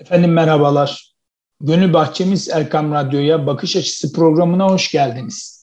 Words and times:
Efendim 0.00 0.32
merhabalar. 0.32 1.14
Gönül 1.60 1.92
Bahçemiz 1.92 2.48
Erkam 2.48 2.92
Radyo'ya 2.92 3.46
Bakış 3.46 3.76
Açısı 3.76 4.12
programına 4.12 4.70
hoş 4.70 4.92
geldiniz. 4.92 5.62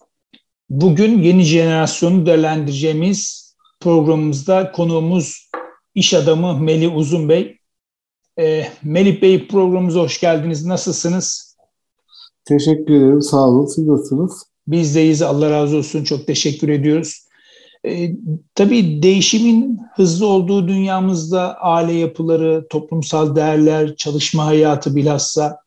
Bugün 0.70 1.22
yeni 1.22 1.44
jenerasyonu 1.44 2.26
değerlendireceğimiz 2.26 3.54
programımızda 3.80 4.72
konuğumuz 4.72 5.50
iş 5.96 6.14
adamı 6.14 6.60
Melih 6.60 6.98
Uzun 6.98 7.30
Bey. 7.30 7.58
E, 8.40 8.68
Melih 8.84 9.22
Bey 9.22 9.48
programımıza 9.48 10.00
hoş 10.00 10.20
geldiniz. 10.20 10.66
Nasılsınız? 10.66 11.58
Teşekkür 12.46 12.96
ederim. 12.96 13.22
Sağ 13.22 13.48
olun. 13.48 13.66
Siz 13.66 13.88
nasılsınız? 13.88 14.44
Bizdeyiz. 14.68 15.22
Allah 15.22 15.50
razı 15.50 15.78
olsun. 15.78 16.04
Çok 16.04 16.28
teşekkür 16.28 16.70
ediyoruz. 16.70 17.27
E, 17.88 18.16
tabii 18.56 19.04
değişimin 19.04 19.80
hızlı 19.96 20.28
olduğu 20.28 20.68
dünyamızda 20.68 21.56
aile 21.56 21.94
yapıları, 21.94 22.68
toplumsal 22.70 23.36
değerler, 23.36 23.96
çalışma 23.96 24.46
hayatı 24.46 24.96
bilhassa 24.96 25.58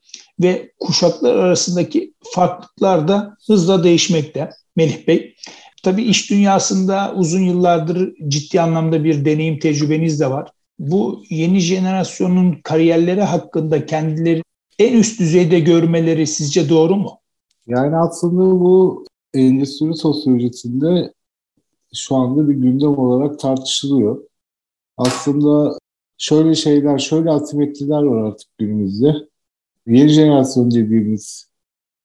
ve 0.41 0.71
kuşaklar 0.79 1.35
arasındaki 1.35 2.13
farklılıklar 2.23 3.07
da 3.07 3.37
hızla 3.47 3.83
değişmekte 3.83 4.49
Melih 4.75 5.07
Bey. 5.07 5.35
Tabii 5.83 6.03
iş 6.03 6.29
dünyasında 6.29 7.13
uzun 7.15 7.41
yıllardır 7.41 8.13
ciddi 8.27 8.61
anlamda 8.61 9.03
bir 9.03 9.25
deneyim 9.25 9.59
tecrübeniz 9.59 10.19
de 10.19 10.29
var. 10.29 10.49
Bu 10.79 11.23
yeni 11.29 11.59
jenerasyonun 11.59 12.57
kariyerleri 12.63 13.21
hakkında 13.21 13.85
kendileri 13.85 14.43
en 14.79 14.93
üst 14.93 15.19
düzeyde 15.19 15.59
görmeleri 15.59 16.27
sizce 16.27 16.69
doğru 16.69 16.95
mu? 16.95 17.19
Yani 17.67 17.97
aslında 17.97 18.41
bu 18.41 19.05
endüstri 19.33 19.95
sosyolojisinde 19.95 21.13
şu 21.95 22.15
anda 22.15 22.49
bir 22.49 22.53
gündem 22.53 22.97
olarak 22.97 23.39
tartışılıyor. 23.39 24.23
Aslında 24.97 25.77
şöyle 26.17 26.55
şeyler, 26.55 26.97
şöyle 26.99 27.31
asimetriler 27.31 28.03
var 28.03 28.23
artık 28.23 28.57
günümüzde. 28.57 29.15
Yeni 29.87 30.09
jenerasyon 30.09 30.71
dediğimiz 30.71 31.51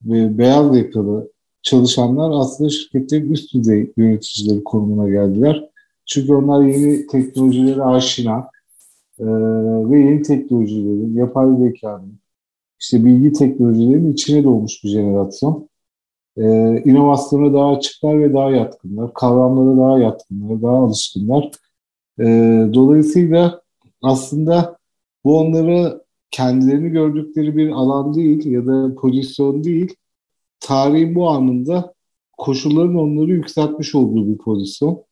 ve 0.05 0.39
beyaz 0.39 0.77
yakalı 0.77 1.33
çalışanlar 1.63 2.31
aslında 2.41 2.71
şirketlerin 2.71 3.33
üst 3.33 3.55
düzey 3.55 3.93
yöneticileri 3.97 4.65
konumuna 4.65 5.09
geldiler. 5.09 5.71
Çünkü 6.07 6.35
onlar 6.35 6.67
yeni 6.67 7.07
teknolojilere 7.07 7.83
aşina 7.83 8.51
e, 9.19 9.25
ve 9.91 9.99
yeni 9.99 10.23
teknolojilerin, 10.23 11.15
yapay 11.15 11.57
zekanın, 11.57 12.19
işte 12.81 13.05
bilgi 13.05 13.33
teknolojilerinin 13.33 14.13
içine 14.13 14.45
doğmuş 14.45 14.85
bir 14.85 14.89
jenerasyon 14.89 15.69
e, 16.37 16.43
inovasyona 16.85 17.55
daha 17.55 17.77
açıklar 17.77 18.21
ve 18.21 18.35
daha 18.35 18.51
yatkınlar. 18.51 19.15
Kavramlara 19.15 19.77
daha 19.77 19.99
yatkınlar, 19.99 20.63
daha 20.63 20.77
alışkınlar. 20.77 21.51
E, 22.21 22.25
dolayısıyla 22.75 23.63
aslında 24.03 24.79
bu 25.25 25.39
onları 25.39 26.03
kendilerini 26.31 26.89
gördükleri 26.91 27.57
bir 27.57 27.71
alan 27.71 28.15
değil 28.15 28.47
ya 28.47 28.67
da 28.67 28.95
pozisyon 28.95 29.65
değil, 29.65 29.95
tarihin 30.61 31.15
bu 31.15 31.29
anında 31.29 31.95
koşulların 32.39 32.95
onları 32.95 33.31
yükseltmiş 33.31 33.95
olduğu 33.95 34.33
bir 34.33 34.39
pozisyon. 34.39 35.03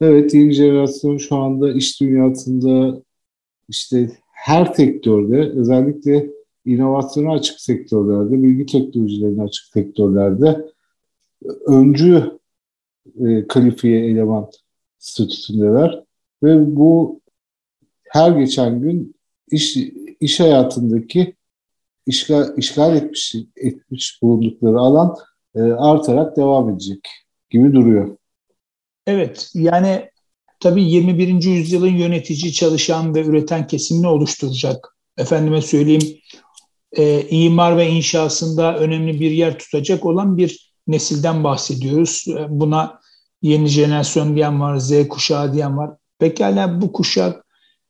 Evet 0.00 0.34
yeni 0.34 0.52
jenerasyon 0.52 1.16
şu 1.16 1.36
anda 1.36 1.72
iş 1.72 2.00
dünyasında 2.00 3.02
işte 3.68 4.10
her 4.32 4.66
sektörde 4.66 5.50
özellikle 5.50 6.30
inovasyona 6.64 7.32
açık 7.32 7.60
sektörlerde, 7.60 8.42
bilgi 8.42 8.66
teknolojilerine 8.66 9.42
açık 9.42 9.64
sektörlerde 9.66 10.66
öncü 11.66 12.38
e, 13.20 13.46
kalifiye 13.46 14.06
eleman 14.06 14.50
statüsündeler 14.98 16.04
ve 16.42 16.76
bu 16.76 17.20
her 18.08 18.30
geçen 18.30 18.80
gün 18.80 19.14
iş 19.50 19.76
iş 20.20 20.40
hayatındaki 20.40 21.34
işgal, 22.06 22.58
işgal 22.58 22.96
etmiş 22.96 23.36
etmiş 23.56 24.22
bulundukları 24.22 24.78
alan 24.78 25.16
e, 25.54 25.60
artarak 25.60 26.36
devam 26.36 26.70
edecek 26.70 27.08
gibi 27.50 27.72
duruyor. 27.72 28.16
Evet, 29.06 29.50
yani 29.54 30.10
tabii 30.60 30.84
21. 30.84 31.42
yüzyılın 31.42 31.96
yönetici, 31.96 32.52
çalışan 32.52 33.14
ve 33.14 33.24
üreten 33.24 33.66
kesimini 33.66 34.06
oluşturacak. 34.06 34.96
Efendime 35.18 35.62
söyleyeyim, 35.62 36.18
e, 36.96 37.26
imar 37.30 37.76
ve 37.76 37.88
inşasında 37.88 38.78
önemli 38.78 39.20
bir 39.20 39.30
yer 39.30 39.58
tutacak 39.58 40.06
olan 40.06 40.36
bir 40.36 40.72
nesilden 40.86 41.44
bahsediyoruz. 41.44 42.24
E, 42.28 42.46
buna 42.48 43.00
yeni 43.42 43.66
jenerasyon 43.66 44.36
diyen 44.36 44.60
var, 44.60 44.76
Z 44.76 45.08
kuşağı 45.08 45.54
diyen 45.54 45.76
var. 45.76 45.90
Pekala 46.18 46.80
bu 46.80 46.92
kuşak 46.92 47.44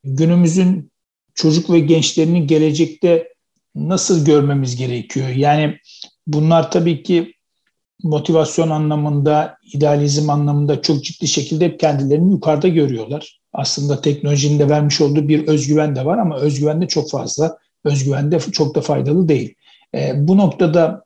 günümüzün 0.05 0.91
çocuk 1.35 1.71
ve 1.71 1.81
gençlerini 1.81 2.47
gelecekte 2.47 3.29
nasıl 3.75 4.25
görmemiz 4.25 4.77
gerekiyor? 4.77 5.29
Yani 5.29 5.79
bunlar 6.27 6.71
tabii 6.71 7.03
ki 7.03 7.35
motivasyon 8.03 8.71
anlamında, 8.71 9.57
idealizm 9.75 10.31
anlamında 10.31 10.83
çok 10.83 11.05
ciddi 11.05 11.29
şekilde 11.29 11.77
kendilerini 11.77 12.33
yukarıda 12.33 12.69
görüyorlar. 12.69 13.41
Aslında 13.53 14.01
teknolojinin 14.01 14.59
de 14.59 14.69
vermiş 14.69 15.01
olduğu 15.01 15.29
bir 15.29 15.47
özgüven 15.49 15.97
de 15.97 16.05
var 16.05 16.19
ama 16.19 16.37
özgüven 16.37 16.83
de 16.83 16.89
çok 16.89 17.11
fazla 17.11 17.59
özgüvende 17.85 18.39
çok 18.39 18.75
da 18.75 18.81
faydalı 18.81 19.29
değil. 19.29 19.55
E, 19.95 20.13
bu 20.29 20.37
noktada 20.37 21.05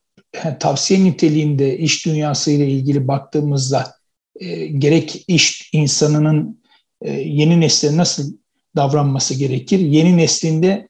tavsiye 0.61 1.05
niteliğinde 1.05 1.79
iş 1.79 2.07
dünyası 2.07 2.51
ile 2.51 2.69
ilgili 2.69 3.09
baktığımızda 3.09 3.95
e, 4.41 4.67
gerek 4.67 5.25
iş 5.29 5.71
insanının 5.73 6.63
e, 7.03 7.11
yeni 7.13 7.61
nesle 7.61 7.97
nasıl 7.97 8.33
davranması 8.77 9.35
gerekir? 9.35 9.79
Yeni 9.79 10.17
neslinde 10.17 10.89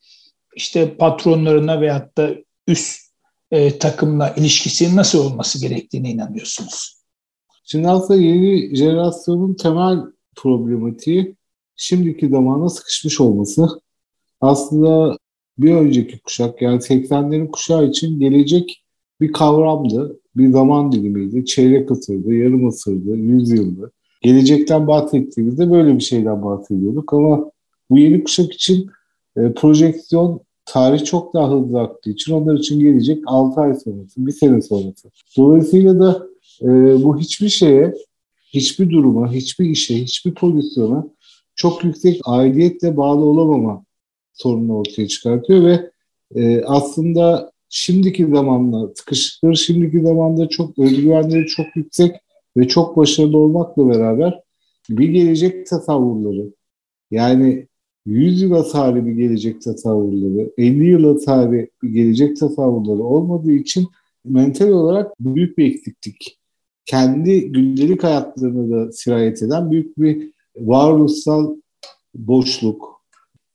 işte 0.56 0.96
patronlarına 0.96 1.80
veyahut 1.80 2.18
da 2.18 2.30
üst 2.68 3.00
e, 3.50 3.78
takımla 3.78 4.34
ilişkisinin 4.36 4.96
nasıl 4.96 5.24
olması 5.24 5.60
gerektiğine 5.60 6.10
inanıyorsunuz? 6.10 7.04
Şimdi 7.64 7.88
aslında 7.88 8.20
yeni 8.20 8.76
jenerasyonun 8.76 9.54
temel 9.54 9.98
problematiği 10.36 11.36
şimdiki 11.76 12.28
zamana 12.28 12.68
sıkışmış 12.68 13.20
olması. 13.20 13.68
Aslında 14.40 15.18
bir 15.58 15.74
önceki 15.74 16.18
kuşak 16.18 16.62
yani 16.62 16.78
80'lerin 16.78 17.50
kuşağı 17.50 17.86
için 17.86 18.20
gelecek 18.20 18.84
bir 19.20 19.32
kavramdı, 19.32 20.20
bir 20.36 20.50
zaman 20.50 20.92
dilimiydi. 20.92 21.44
Çeyrek 21.44 21.90
asırdı, 21.90 22.34
yarım 22.34 22.68
asırdı, 22.68 23.16
yüzyıldı. 23.16 23.92
Gelecekten 24.22 24.86
bahsettiğimizde 24.86 25.70
böyle 25.70 25.94
bir 25.94 26.02
şeyden 26.02 26.44
bahsediyorduk 26.44 27.12
ama 27.12 27.50
bu 27.90 27.98
yeni 27.98 28.24
kuşak 28.24 28.52
için 28.52 28.90
e, 29.36 29.52
projeksiyon 29.52 30.40
tarih 30.66 31.04
çok 31.04 31.34
daha 31.34 31.50
hızlı 31.50 31.80
aktığı 31.80 32.10
için 32.10 32.32
onlar 32.32 32.54
için 32.58 32.80
gelecek 32.80 33.22
6 33.26 33.60
ay 33.60 33.74
sonrası, 33.74 34.26
bir 34.26 34.32
sene 34.32 34.62
sonrası. 34.62 35.10
Dolayısıyla 35.36 36.00
da 36.00 36.26
e, 36.62 36.68
bu 37.04 37.18
hiçbir 37.18 37.48
şeye, 37.48 37.94
hiçbir 38.54 38.90
duruma, 38.90 39.32
hiçbir 39.32 39.70
işe, 39.70 40.02
hiçbir 40.02 40.34
pozisyona 40.34 41.06
çok 41.56 41.84
yüksek 41.84 42.20
aidiyetle 42.24 42.96
bağlı 42.96 43.24
olamama 43.24 43.84
sorunu 44.34 44.78
ortaya 44.78 45.08
çıkartıyor 45.08 45.64
ve 45.64 45.90
e, 46.34 46.62
aslında 46.64 47.52
şimdiki 47.68 48.26
zamanla 48.26 48.92
sıkışıkları 48.94 49.56
şimdiki 49.56 50.00
zamanda 50.00 50.48
çok 50.48 50.78
özgüvenleri 50.78 51.46
çok 51.46 51.66
yüksek 51.76 52.16
ve 52.56 52.68
çok 52.68 52.96
başarılı 52.96 53.38
olmakla 53.38 53.88
beraber 53.88 54.40
bir 54.90 55.08
gelecek 55.08 55.66
tasavvurları 55.66 56.52
yani 57.10 57.66
100 58.06 58.42
yıla 58.42 58.68
tarih 58.68 59.04
bir 59.04 59.12
gelecek 59.12 59.62
tasavvurları, 59.62 60.52
50 60.58 60.84
yıla 60.84 61.18
tarih 61.18 61.66
bir 61.82 61.88
gelecek 61.88 62.36
tasavvurları 62.40 63.02
olmadığı 63.04 63.52
için 63.52 63.88
mental 64.24 64.68
olarak 64.68 65.20
büyük 65.20 65.58
bir 65.58 65.66
eksiklik. 65.66 66.38
Kendi 66.86 67.52
gündelik 67.52 68.02
hayatlarına 68.02 68.76
da 68.76 68.92
sirayet 68.92 69.42
eden 69.42 69.70
büyük 69.70 69.98
bir 69.98 70.32
varoluşsal 70.56 71.56
boşluk, 72.14 72.93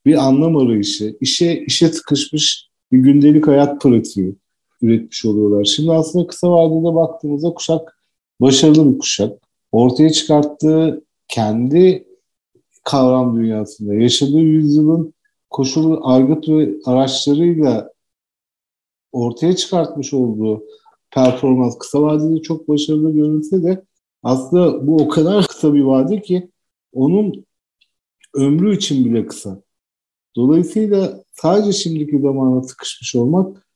bir 0.06 0.14
anlam 0.14 0.56
arayışı, 0.56 1.16
işe 1.20 1.64
işe 1.66 1.88
sıkışmış 1.88 2.70
bir 2.92 2.98
gündelik 2.98 3.46
hayat 3.46 3.82
pratiği 3.82 4.36
üretmiş 4.82 5.24
oluyorlar. 5.24 5.64
Şimdi 5.64 5.92
aslında 5.92 6.26
kısa 6.26 6.50
vadede 6.50 6.94
baktığımızda 6.94 7.54
kuşak 7.54 7.98
başarılı 8.40 8.94
bir 8.94 8.98
kuşak. 8.98 9.42
Ortaya 9.72 10.10
çıkarttığı 10.10 11.04
kendi 11.28 12.06
kavram 12.84 13.36
dünyasında 13.36 13.94
yaşadığı 13.94 14.40
yüzyılın 14.40 15.14
koşulu 15.50 16.00
argıt 16.02 16.48
ve 16.48 16.74
araçlarıyla 16.84 17.92
ortaya 19.12 19.56
çıkartmış 19.56 20.14
olduğu 20.14 20.64
performans 21.10 21.78
kısa 21.78 22.02
vadede 22.02 22.42
çok 22.42 22.68
başarılı 22.68 23.12
görünse 23.12 23.62
de 23.62 23.84
aslında 24.22 24.86
bu 24.86 24.96
o 24.96 25.08
kadar 25.08 25.46
kısa 25.46 25.74
bir 25.74 25.82
vade 25.82 26.22
ki 26.22 26.50
onun 26.92 27.44
ömrü 28.34 28.76
için 28.76 29.04
bile 29.04 29.26
kısa. 29.26 29.62
Dolayısıyla 30.36 31.24
sadece 31.32 31.72
şimdiki 31.72 32.18
zamana 32.18 32.62
sıkışmış 32.62 33.14
olmak 33.14 33.66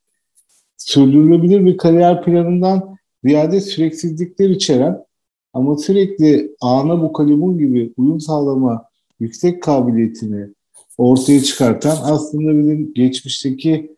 sürdürülebilir 0.76 1.66
bir 1.66 1.76
kariyer 1.76 2.24
planından 2.24 2.96
ziyade 3.24 3.60
süreksizlikler 3.60 4.50
içeren 4.50 5.04
ama 5.52 5.78
sürekli 5.78 6.56
ana 6.60 7.02
bu 7.02 7.12
kalimun 7.12 7.58
gibi 7.58 7.92
uyum 7.96 8.20
sağlama 8.20 8.84
yüksek 9.20 9.62
kabiliyetini 9.62 10.48
ortaya 10.98 11.42
çıkartan 11.42 11.96
aslında 12.02 12.58
bizim 12.58 12.94
geçmişteki 12.94 13.96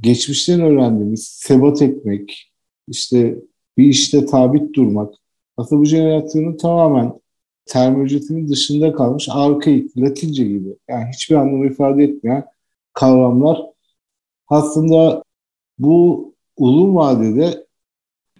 geçmişten 0.00 0.60
öğrendiğimiz 0.60 1.24
sebat 1.24 1.82
etmek, 1.82 2.52
işte 2.88 3.38
bir 3.78 3.86
işte 3.86 4.26
tabit 4.26 4.74
durmak. 4.74 5.14
Aslında 5.56 5.80
bu 5.80 5.84
jenerasyonun 5.84 6.56
tamamen 6.56 7.20
terminolojisinin 7.66 8.48
dışında 8.48 8.92
kalmış 8.92 9.28
arkaik, 9.30 9.98
latince 9.98 10.44
gibi. 10.44 10.76
Yani 10.88 11.04
hiçbir 11.14 11.36
anlamı 11.36 11.66
ifade 11.66 12.04
etmeyen 12.04 12.44
kavramlar. 12.92 13.62
Aslında 14.48 15.22
bu 15.78 16.34
uzun 16.56 16.94
vadede 16.94 17.66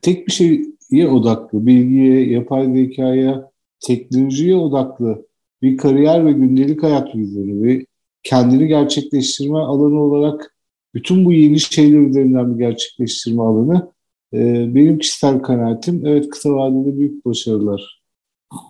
tek 0.03 0.27
bir 0.27 0.33
şeye 0.33 1.09
odaklı, 1.09 1.67
bilgiye, 1.67 2.31
yapay 2.31 2.73
zekaya, 2.75 3.51
teknolojiye 3.81 4.57
odaklı 4.57 5.27
bir 5.63 5.77
kariyer 5.77 6.27
ve 6.27 6.33
gündelik 6.33 6.83
hayat 6.83 7.15
vizyonu 7.15 7.63
ve 7.63 7.87
kendini 8.23 8.69
gerçekleştirme 8.69 9.59
alanı 9.59 10.01
olarak 10.01 10.57
bütün 10.95 11.25
bu 11.25 11.33
yeni 11.33 11.61
şeyler 11.61 11.99
üzerinden 11.99 12.55
bir 12.55 12.59
gerçekleştirme 12.59 13.43
alanı 13.43 13.93
e, 14.33 14.75
benim 14.75 14.99
kişisel 14.99 15.43
kanaatim 15.43 16.07
evet 16.07 16.29
kısa 16.29 16.51
vadede 16.51 16.99
büyük 16.99 17.27
başarılar 17.27 18.06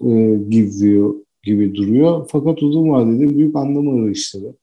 e, 0.06 0.38
gizliyor 0.49 1.14
gibi 1.43 1.75
duruyor. 1.75 2.28
Fakat 2.32 2.62
uzun 2.62 2.90
vadede 2.90 3.37
büyük 3.37 3.56
anlam 3.56 3.88
arayışları. 3.88 4.55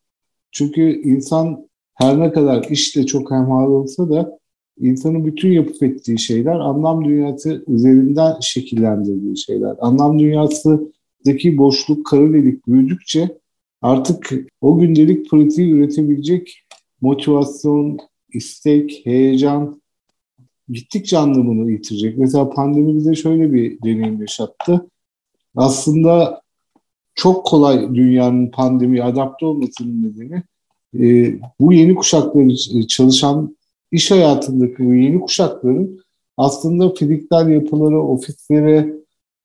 Çünkü 0.51 1.01
insan 1.03 1.67
her 1.93 2.19
ne 2.19 2.31
kadar 2.31 2.65
işte 2.69 3.05
çok 3.05 3.31
hemhal 3.31 3.67
olsa 3.67 4.09
da 4.09 4.39
insanın 4.79 5.25
bütün 5.25 5.51
yapıp 5.51 5.83
ettiği 5.83 6.19
şeyler 6.19 6.55
anlam 6.55 7.05
dünyası 7.05 7.63
üzerinden 7.67 8.35
şekillendirdiği 8.41 9.37
şeyler. 9.37 9.75
Anlam 9.79 10.19
dünyasındaki 10.19 11.57
boşluk, 11.57 12.05
kara 12.05 12.33
delik 12.33 12.67
büyüdükçe 12.67 13.37
artık 13.81 14.33
o 14.61 14.79
gündelik 14.79 15.29
pratiği 15.29 15.71
üretebilecek 15.71 16.63
motivasyon, 17.01 17.97
istek, 18.33 19.01
heyecan 19.05 19.81
gittikçe 20.69 21.17
anlamını 21.17 21.71
yitirecek. 21.71 22.17
Mesela 22.17 22.49
pandemi 22.49 22.95
bize 22.95 23.15
şöyle 23.15 23.53
bir 23.53 23.81
deneyim 23.81 24.21
yaşattı. 24.21 24.87
Aslında 25.55 26.41
çok 27.15 27.45
kolay 27.45 27.95
dünyanın 27.95 28.47
pandemiye 28.47 29.03
adapte 29.03 29.45
olmasının 29.45 30.03
nedeni 30.03 30.43
e, 30.99 31.35
bu 31.59 31.73
yeni 31.73 31.95
kuşakları 31.95 32.87
çalışan 32.87 33.57
iş 33.91 34.11
hayatındaki 34.11 34.85
bu 34.85 34.93
yeni 34.93 35.19
kuşakların 35.19 35.99
aslında 36.37 36.93
fiziksel 36.93 37.47
yapıları, 37.49 38.01
ofislere, 38.01 38.93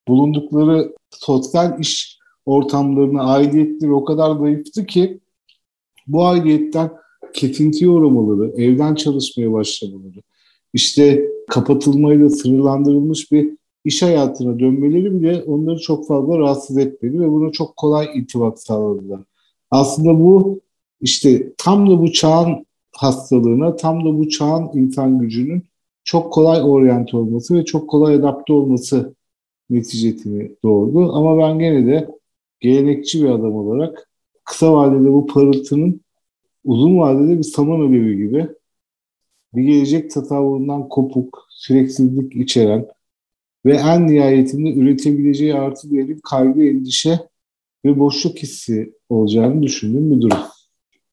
bulundukları 0.08 0.94
sosyal 1.10 1.80
iş 1.80 2.18
ortamlarına 2.46 3.22
aidiyetleri 3.22 3.92
o 3.92 4.04
kadar 4.04 4.36
zayıftı 4.36 4.86
ki 4.86 5.20
bu 6.06 6.26
aidiyetten 6.26 6.90
kesintiye 7.32 7.90
uğramaları, 7.90 8.52
evden 8.62 8.94
çalışmaya 8.94 9.52
başlamaları, 9.52 10.22
işte 10.72 11.28
kapatılmayla 11.48 12.30
sınırlandırılmış 12.30 13.32
bir 13.32 13.50
iş 13.88 14.02
hayatına 14.02 14.58
dönmeleri 14.58 15.14
bile 15.14 15.42
onları 15.42 15.78
çok 15.78 16.06
fazla 16.06 16.38
rahatsız 16.38 16.78
etmedi 16.78 17.20
ve 17.20 17.30
buna 17.30 17.52
çok 17.52 17.76
kolay 17.76 18.08
itibat 18.14 18.62
sağladılar. 18.62 19.20
Aslında 19.70 20.20
bu 20.20 20.60
işte 21.00 21.52
tam 21.58 21.90
da 21.90 22.00
bu 22.00 22.12
çağın 22.12 22.66
hastalığına, 22.92 23.76
tam 23.76 24.04
da 24.04 24.18
bu 24.18 24.28
çağın 24.28 24.70
insan 24.74 25.18
gücünün 25.18 25.62
çok 26.04 26.32
kolay 26.32 26.62
oryant 26.62 27.14
olması 27.14 27.54
ve 27.54 27.64
çok 27.64 27.90
kolay 27.90 28.14
adapte 28.14 28.52
olması 28.52 29.14
neticesini 29.70 30.52
doğurdu. 30.64 31.12
Ama 31.12 31.38
ben 31.38 31.58
gene 31.58 31.86
de 31.86 32.08
gelenekçi 32.60 33.22
bir 33.22 33.28
adam 33.28 33.54
olarak 33.54 34.08
kısa 34.44 34.74
vadede 34.74 35.12
bu 35.12 35.26
parıltının 35.26 36.00
uzun 36.64 36.98
vadede 36.98 37.38
bir 37.38 37.42
saman 37.42 37.80
alevi 37.80 38.16
gibi 38.16 38.48
bir 39.54 39.62
gelecek 39.62 40.10
tasavvurundan 40.10 40.88
kopuk, 40.88 41.46
süreksizlik 41.50 42.36
içeren 42.36 42.86
ve 43.66 43.76
en 43.76 44.06
nihayetinde 44.06 44.72
üretebileceği 44.72 45.54
artı 45.54 45.90
bir 45.90 46.20
kaygı, 46.20 46.62
endişe 46.62 47.18
ve 47.84 47.98
boşluk 47.98 48.38
hissi 48.38 48.92
olacağını 49.08 49.62
düşündüğüm 49.62 50.10
bir 50.10 50.20
durum. 50.20 50.38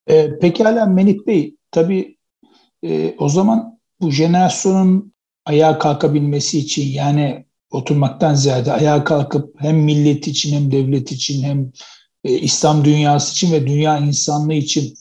E, 0.07 0.39
pekala 0.39 0.85
Melik 0.85 1.27
Bey, 1.27 1.55
tabii 1.71 2.17
e, 2.83 3.15
o 3.17 3.29
zaman 3.29 3.79
bu 4.01 4.11
jenerasyonun 4.11 5.13
ayağa 5.45 5.79
kalkabilmesi 5.79 6.59
için 6.59 6.87
yani 6.87 7.45
oturmaktan 7.71 8.33
ziyade 8.35 8.71
ayağa 8.71 9.03
kalkıp 9.03 9.55
hem 9.61 9.77
millet 9.77 10.27
için 10.27 10.55
hem 10.55 10.71
devlet 10.71 11.11
için 11.11 11.43
hem 11.43 11.71
e, 12.23 12.39
İslam 12.39 12.85
dünyası 12.85 13.31
için 13.31 13.51
ve 13.51 13.67
dünya 13.67 13.97
insanlığı 13.97 14.53
için 14.53 14.93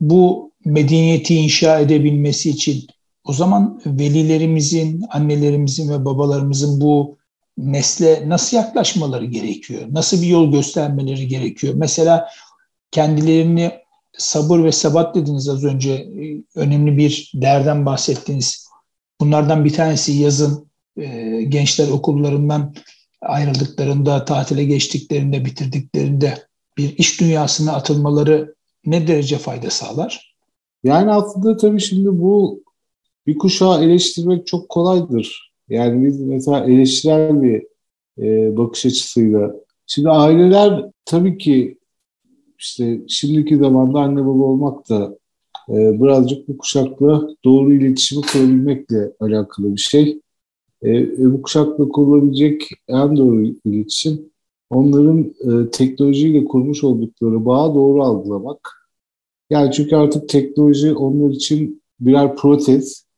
bu 0.00 0.52
medeniyeti 0.64 1.34
inşa 1.34 1.80
edebilmesi 1.80 2.50
için 2.50 2.86
o 3.24 3.32
zaman 3.32 3.82
velilerimizin, 3.86 5.04
annelerimizin 5.10 5.88
ve 5.88 6.04
babalarımızın 6.04 6.80
bu 6.80 7.18
nesle 7.58 8.28
nasıl 8.28 8.56
yaklaşmaları 8.56 9.24
gerekiyor? 9.24 9.82
Nasıl 9.90 10.22
bir 10.22 10.26
yol 10.26 10.52
göstermeleri 10.52 11.28
gerekiyor? 11.28 11.74
Mesela 11.76 12.28
kendilerini 12.90 13.72
sabır 14.18 14.64
ve 14.64 14.72
sebat 14.72 15.14
dediniz 15.14 15.48
az 15.48 15.64
önce. 15.64 16.08
Önemli 16.54 16.98
bir 16.98 17.32
derden 17.34 17.86
bahsettiniz. 17.86 18.68
Bunlardan 19.20 19.64
bir 19.64 19.72
tanesi 19.72 20.12
yazın 20.12 20.70
e, 20.96 21.06
gençler 21.42 21.88
okullarından 21.88 22.74
ayrıldıklarında, 23.20 24.24
tatile 24.24 24.64
geçtiklerinde, 24.64 25.44
bitirdiklerinde 25.44 26.46
bir 26.76 26.98
iş 26.98 27.20
dünyasına 27.20 27.72
atılmaları 27.72 28.54
ne 28.86 29.06
derece 29.06 29.38
fayda 29.38 29.70
sağlar? 29.70 30.34
Yani 30.84 31.12
aslında 31.12 31.56
tabii 31.56 31.80
şimdi 31.80 32.08
bu 32.08 32.62
bir 33.30 33.38
kuşağı 33.38 33.84
eleştirmek 33.84 34.46
çok 34.46 34.68
kolaydır. 34.68 35.52
Yani 35.68 36.06
biz 36.06 36.20
mesela 36.20 36.64
eleştirel 36.64 37.42
bir 37.42 37.66
e, 38.18 38.56
bakış 38.56 38.86
açısıyla. 38.86 39.54
Şimdi 39.86 40.08
aileler 40.08 40.84
tabii 41.04 41.38
ki 41.38 41.78
işte 42.58 43.00
şimdiki 43.08 43.56
zamanda 43.56 43.98
anne 43.98 44.20
baba 44.20 44.44
olmak 44.44 44.88
da 44.88 45.18
e, 45.68 46.02
birazcık 46.02 46.48
bu 46.48 46.58
kuşakla 46.58 47.28
doğru 47.44 47.74
iletişimi 47.74 48.22
kurabilmekle 48.22 49.12
alakalı 49.20 49.72
bir 49.72 49.80
şey. 49.80 50.20
E, 50.84 51.18
bu 51.32 51.42
kuşakla 51.42 51.88
kurulabilecek 51.88 52.68
en 52.88 53.16
doğru 53.16 53.44
iletişim 53.64 54.30
onların 54.70 55.18
e, 55.20 55.70
teknolojiyle 55.70 56.44
kurmuş 56.44 56.84
oldukları 56.84 57.46
bağı 57.46 57.74
doğru 57.74 58.02
algılamak. 58.02 58.88
Yani 59.50 59.72
çünkü 59.72 59.96
artık 59.96 60.28
teknoloji 60.28 60.94
onlar 60.94 61.30
için 61.30 61.82
birer 62.00 62.36
protez 62.36 63.09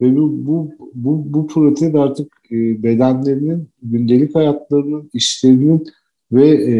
ve 0.00 0.16
bu, 0.16 0.46
bu, 0.46 0.70
bu, 0.94 1.24
bu 1.32 1.46
protez 1.46 1.94
artık 1.94 2.32
e, 2.50 2.82
bedenlerinin, 2.82 3.68
gündelik 3.82 4.34
hayatlarının, 4.34 5.10
işlerinin 5.12 5.86
ve 6.32 6.48
e, 6.48 6.74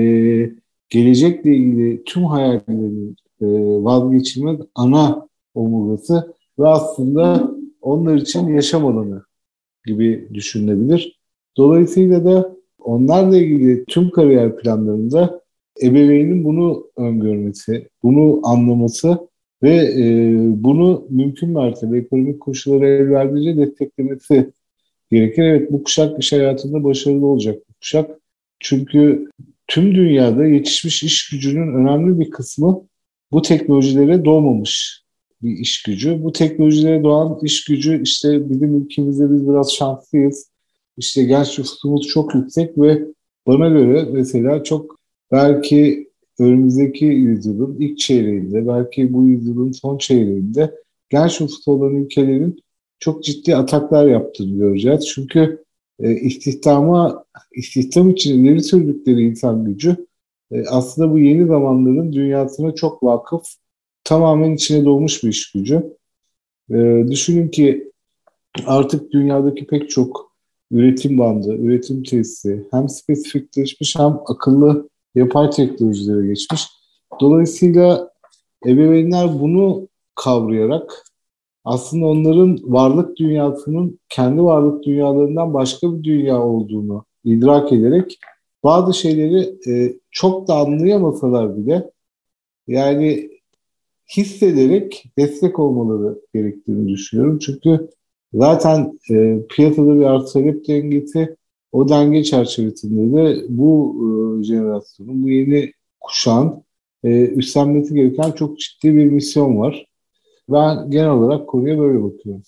gelecekle 0.89 1.57
ilgili 1.57 2.05
tüm 2.05 2.25
hayallerinin 2.25 3.17
e, 3.41 3.47
vazgeçilmez 3.85 4.61
ana 4.75 5.29
omurgası 5.55 6.35
ve 6.59 6.67
aslında 6.67 7.55
onlar 7.81 8.17
için 8.17 8.49
yaşam 8.49 8.87
alanı 8.87 9.23
gibi 9.87 10.29
düşünülebilir. 10.35 11.21
Dolayısıyla 11.57 12.25
da 12.25 12.57
onlarla 12.79 13.37
ilgili 13.37 13.85
tüm 13.85 14.11
kariyer 14.11 14.57
planlarında 14.57 15.41
ebeveynin 15.83 16.45
bunu 16.45 16.87
öngörmesi, 16.97 17.89
bunu 18.03 18.41
anlaması 18.43 19.29
ve 19.63 19.77
e, 19.77 20.35
bunu 20.65 21.07
mümkün 21.11 21.51
mertebe 21.51 21.99
ekonomik 21.99 22.41
koşulları 22.41 22.87
el 22.87 23.11
verdiğince 23.11 23.57
desteklemesi 23.57 24.53
gerekir. 25.11 25.43
Evet 25.43 25.73
bu 25.73 25.83
kuşak 25.83 26.19
iş 26.19 26.33
hayatında 26.33 26.85
başarılı 26.85 27.27
olacak 27.27 27.57
bu 27.69 27.75
kuşak. 27.75 28.11
Çünkü 28.61 29.31
tüm 29.67 29.95
dünyada 29.95 30.47
yetişmiş 30.47 31.03
iş 31.03 31.31
gücünün 31.31 31.75
önemli 31.75 32.21
bir 32.21 32.31
kısmı 32.31 32.83
bu 33.33 33.43
teknolojilere 33.43 34.25
doğmamış 34.25 35.03
bir 35.43 35.59
iş 35.59 35.83
gücü. 35.83 36.23
Bu 36.23 36.33
teknolojilere 36.33 37.03
doğan 37.03 37.39
iş 37.43 37.65
gücü 37.65 38.03
işte 38.03 38.51
bizim 38.51 38.83
ülkemizde 38.83 39.33
biz 39.33 39.49
biraz 39.49 39.73
şanslıyız. 39.73 40.51
İşte 40.97 41.25
genç 41.25 41.59
nüfusumuz 41.59 42.07
çok 42.07 42.35
yüksek 42.35 42.79
ve 42.79 43.03
bana 43.47 43.69
göre 43.69 44.09
mesela 44.13 44.65
çok 44.65 44.99
belki 45.33 46.08
önümüzdeki 46.39 47.05
yüzyılın 47.05 47.77
ilk 47.81 47.99
çeyreğinde, 47.99 48.69
belki 48.69 49.13
bu 49.13 49.27
yüzyılın 49.27 49.73
son 49.73 49.99
çeyreğinde 49.99 50.75
genç 51.11 51.41
nüfusu 51.41 51.73
olan 51.73 51.95
ülkelerin 51.95 52.63
çok 52.99 53.25
ciddi 53.25 53.57
ataklar 53.57 54.07
yaptığını 54.07 54.57
göreceğiz. 54.57 55.07
Çünkü 55.15 55.65
e, 56.01 56.13
istihdama, 56.13 57.25
istihdam 57.53 58.11
için 58.11 58.45
ileri 58.45 58.61
sürdükleri 58.63 59.23
insan 59.23 59.65
gücü 59.65 60.07
e, 60.53 60.65
aslında 60.65 61.13
bu 61.13 61.19
yeni 61.19 61.47
zamanların 61.47 62.13
dünyasına 62.13 62.75
çok 62.75 63.03
vakıf, 63.03 63.43
tamamen 64.05 64.55
içine 64.55 64.85
doğmuş 64.85 65.25
bir 65.25 65.29
iş 65.29 65.53
gücü. 65.53 65.97
E, 66.71 67.05
düşünün 67.11 67.49
ki 67.49 67.93
artık 68.67 69.13
dünyadaki 69.13 69.67
pek 69.67 69.91
çok 69.91 70.33
üretim 70.71 71.19
bandı, 71.19 71.57
üretim 71.57 72.03
tesisi 72.03 72.67
hem 72.71 72.89
spesifikleşmiş 72.89 73.97
hem 73.97 74.19
akıllı 74.27 74.89
yapay 75.15 75.51
teknolojilere 75.51 76.27
geçmiş. 76.27 76.69
Dolayısıyla 77.21 78.11
ebeveynler 78.67 79.41
bunu 79.41 79.89
kavrayarak 80.15 81.05
aslında 81.65 82.07
onların 82.07 82.59
varlık 82.63 83.17
dünyasının 83.17 84.01
kendi 84.09 84.43
varlık 84.43 84.85
dünyalarından 84.85 85.55
başka 85.55 85.99
bir 85.99 86.05
dünya 86.05 86.43
olduğunu 86.43 87.05
idrak 87.25 87.73
ederek 87.73 88.19
bazı 88.65 88.95
şeyleri 88.95 89.71
e, 89.71 89.95
çok 90.11 90.49
da 90.49 90.55
anlayamasalar 90.55 91.57
bile 91.57 91.91
yani 92.67 93.31
hissederek 94.17 95.05
destek 95.19 95.59
olmaları 95.59 96.21
gerektiğini 96.35 96.89
düşünüyorum. 96.89 97.39
Çünkü 97.39 97.89
zaten 98.33 98.99
e, 99.11 99.39
piyasada 99.51 100.01
bir 100.01 100.05
arz 100.05 100.33
talep 100.33 100.69
dengesi 100.69 101.37
o 101.73 101.89
denge 101.89 102.25
çerçevesinde 102.25 103.17
de 103.17 103.45
bu 103.49 103.97
e, 104.01 104.45
jenerasyonun, 104.45 105.23
bu 105.23 105.31
yeni 105.31 105.73
kuşağın 106.01 106.65
e, 107.05 107.09
üstlenmesi 107.27 107.95
gereken 107.95 108.31
çok 108.31 108.59
ciddi 108.59 108.95
bir 108.95 109.05
misyon 109.05 109.59
var. 109.59 109.87
Ben 110.49 110.91
genel 110.91 111.11
olarak 111.11 111.49
konuya 111.49 111.79
böyle 111.79 112.03
bakıyorum. 112.03 112.43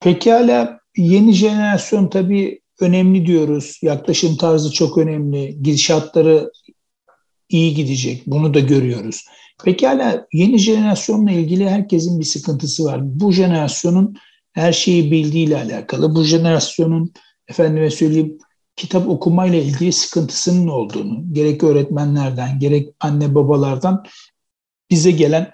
Peki 0.00 0.32
hala 0.32 0.78
yeni 0.96 1.32
jenerasyon 1.32 2.08
tabii 2.08 2.60
önemli 2.80 3.26
diyoruz. 3.26 3.78
Yaklaşım 3.82 4.36
tarzı 4.36 4.72
çok 4.72 4.98
önemli. 4.98 5.62
Gidişatları 5.62 6.50
iyi 7.48 7.74
gidecek. 7.74 8.22
Bunu 8.26 8.54
da 8.54 8.60
görüyoruz. 8.60 9.24
Peki 9.64 9.86
hala 9.86 10.26
yeni 10.32 10.58
jenerasyonla 10.58 11.30
ilgili 11.30 11.68
herkesin 11.68 12.20
bir 12.20 12.24
sıkıntısı 12.24 12.84
var. 12.84 13.00
Bu 13.20 13.32
jenerasyonun 13.32 14.16
her 14.52 14.72
şeyi 14.72 15.10
bildiğiyle 15.10 15.56
alakalı. 15.56 16.14
Bu 16.14 16.22
jenerasyonun 16.22 17.12
efendime 17.48 17.90
söyleyeyim 17.90 18.38
kitap 18.76 19.08
okumayla 19.08 19.58
ilgili 19.58 19.92
sıkıntısının 19.92 20.68
olduğunu 20.68 21.24
gerek 21.32 21.64
öğretmenlerden 21.64 22.58
gerek 22.58 22.88
anne 23.00 23.34
babalardan 23.34 24.04
bize 24.90 25.10
gelen 25.10 25.52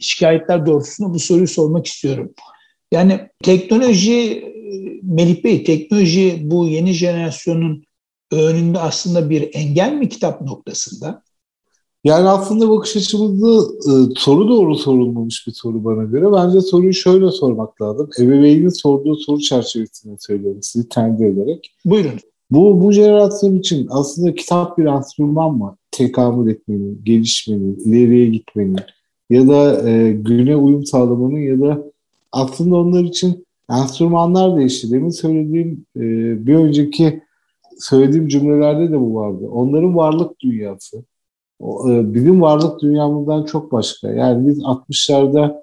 şikayetler 0.00 0.66
doğrultusunda 0.66 1.14
bu 1.14 1.18
soruyu 1.18 1.48
sormak 1.48 1.86
istiyorum. 1.86 2.34
Yani 2.92 3.28
teknoloji, 3.42 4.44
Melih 5.02 5.44
Bey, 5.44 5.64
teknoloji 5.64 6.40
bu 6.42 6.66
yeni 6.68 6.92
jenerasyonun 6.92 7.84
önünde 8.32 8.78
aslında 8.78 9.30
bir 9.30 9.50
engel 9.54 9.92
mi 9.92 10.08
kitap 10.08 10.40
noktasında? 10.40 11.22
Yani 12.04 12.28
aslında 12.28 12.70
bakış 12.70 12.96
açımızda 12.96 13.72
e, 13.90 13.92
soru 14.16 14.48
doğru 14.48 14.74
sorulmamış 14.74 15.46
bir 15.46 15.52
soru 15.52 15.84
bana 15.84 16.04
göre. 16.04 16.32
Bence 16.32 16.60
soruyu 16.60 16.92
şöyle 16.92 17.30
sormak 17.30 17.82
lazım. 17.82 18.10
Ebeveynin 18.20 18.68
sorduğu 18.68 19.16
soru 19.16 19.40
çerçevesinde 19.40 20.16
söylüyorum 20.18 20.62
sizi 20.62 20.88
tembih 20.88 21.26
ederek. 21.26 21.74
Buyurun. 21.84 22.20
Bu, 22.50 22.82
bu 22.82 22.92
jenerasyon 22.92 23.58
için 23.58 23.86
aslında 23.90 24.34
kitap 24.34 24.78
bir 24.78 24.84
enstrüman 24.84 25.54
mı? 25.54 25.76
Tekamül 25.90 26.50
etmenin, 26.50 27.00
gelişmenin, 27.04 27.76
ileriye 27.84 28.26
gitmenin 28.26 28.76
ya 29.30 29.48
da 29.48 29.88
e, 29.88 30.12
güne 30.12 30.56
uyum 30.56 30.86
sağlamanın 30.86 31.38
ya 31.38 31.60
da 31.60 31.82
aslında 32.32 32.76
onlar 32.76 33.04
için 33.04 33.46
enstrümanlar 33.70 34.56
değişti. 34.56 34.90
Demin 34.90 35.10
söylediğim 35.10 35.86
e, 35.96 36.00
bir 36.46 36.54
önceki 36.54 37.22
söylediğim 37.78 38.28
cümlelerde 38.28 38.92
de 38.92 39.00
bu 39.00 39.14
vardı. 39.14 39.48
Onların 39.50 39.96
varlık 39.96 40.40
dünyası. 40.40 41.04
E, 41.60 42.14
bizim 42.14 42.40
varlık 42.40 42.80
dünyamızdan 42.82 43.44
çok 43.44 43.72
başka. 43.72 44.10
Yani 44.10 44.48
biz 44.48 44.58
60'larda 44.58 45.62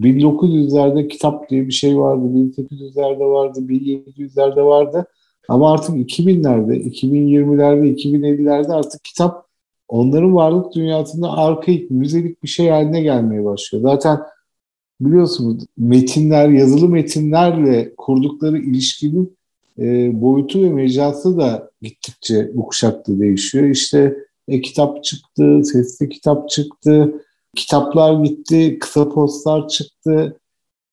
1900'lerde 0.00 1.08
kitap 1.08 1.50
diye 1.50 1.66
bir 1.66 1.72
şey 1.72 1.98
vardı, 1.98 2.24
1800'lerde 2.24 3.30
vardı, 3.30 3.60
1700'lerde 3.60 4.64
vardı. 4.64 5.06
Ama 5.48 5.72
artık 5.72 5.96
2000'lerde, 5.96 6.76
2020'lerde, 6.76 7.94
2050'lerde 7.94 8.72
artık 8.72 9.04
kitap 9.04 9.46
onların 9.88 10.34
varlık 10.34 10.74
dünyasında 10.74 11.32
arkaik, 11.32 11.90
müzelik 11.90 12.42
bir 12.42 12.48
şey 12.48 12.68
haline 12.68 13.02
gelmeye 13.02 13.44
başlıyor. 13.44 13.82
Zaten 13.82 14.20
biliyorsunuz 15.00 15.64
metinler, 15.78 16.48
yazılı 16.48 16.88
metinlerle 16.88 17.94
kurdukları 17.96 18.58
ilişkinin 18.58 19.36
e, 19.78 20.10
boyutu 20.20 20.62
ve 20.62 20.70
mecrası 20.70 21.38
da 21.38 21.70
gittikçe 21.82 22.50
bu 22.54 22.66
kuşakta 22.66 23.18
değişiyor. 23.18 23.64
İşte 23.64 24.16
e-kitap 24.52 25.04
çıktı, 25.04 25.60
sesli 25.64 26.08
kitap 26.08 26.50
çıktı, 26.50 27.24
kitaplar 27.56 28.24
gitti, 28.24 28.78
kısa 28.78 29.08
postlar 29.08 29.68
çıktı, 29.68 30.40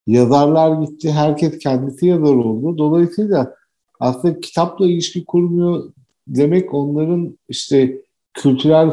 yazarlar 0.08 0.82
gitti, 0.82 1.12
herkes 1.12 1.60
kendisi 1.60 2.08
yazar 2.08 2.36
oldu. 2.36 2.78
Dolayısıyla 2.78 3.56
aslında 4.00 4.40
kitapla 4.40 4.86
ilişki 4.86 5.26
kurmuyor 5.26 5.92
demek 6.28 6.74
onların 6.74 7.38
işte 7.50 8.02
kültürel 8.34 8.92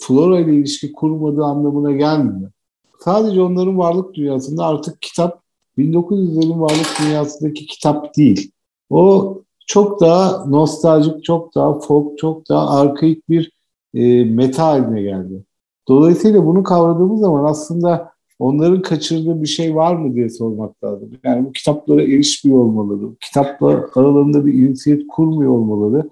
flora 0.00 0.40
ile 0.40 0.54
ilişki 0.54 0.92
kurmadığı 0.92 1.44
anlamına 1.44 1.92
gelmiyor. 1.92 2.50
Sadece 2.98 3.40
onların 3.40 3.78
varlık 3.78 4.14
dünyasında 4.14 4.66
artık 4.66 5.02
kitap 5.02 5.42
1900'lerin 5.78 6.60
varlık 6.60 7.00
dünyasındaki 7.02 7.66
kitap 7.66 8.16
değil. 8.16 8.50
O 8.90 9.34
çok 9.66 10.00
daha 10.00 10.46
nostaljik, 10.46 11.24
çok 11.24 11.54
daha 11.54 11.80
folk, 11.80 12.18
çok 12.18 12.48
daha 12.48 12.80
arkaik 12.80 13.28
bir 13.28 13.52
e, 13.94 14.24
meta 14.24 14.66
haline 14.66 15.02
geldi. 15.02 15.44
Dolayısıyla 15.88 16.46
bunu 16.46 16.62
kavradığımız 16.62 17.20
zaman 17.20 17.44
aslında 17.44 18.12
onların 18.38 18.82
kaçırdığı 18.82 19.42
bir 19.42 19.48
şey 19.48 19.74
var 19.74 19.96
mı 19.96 20.14
diye 20.14 20.28
sormak 20.30 20.84
lazım. 20.84 21.10
Yani 21.24 21.44
bu 21.46 21.52
kitaplara 21.52 22.02
erişmiyor 22.02 22.58
olmaları, 22.58 23.16
kitapla 23.20 23.86
aralarında 23.94 24.46
bir 24.46 24.54
inisiyet 24.54 25.02
kurmuyor 25.08 25.50
olmaları, 25.50 26.10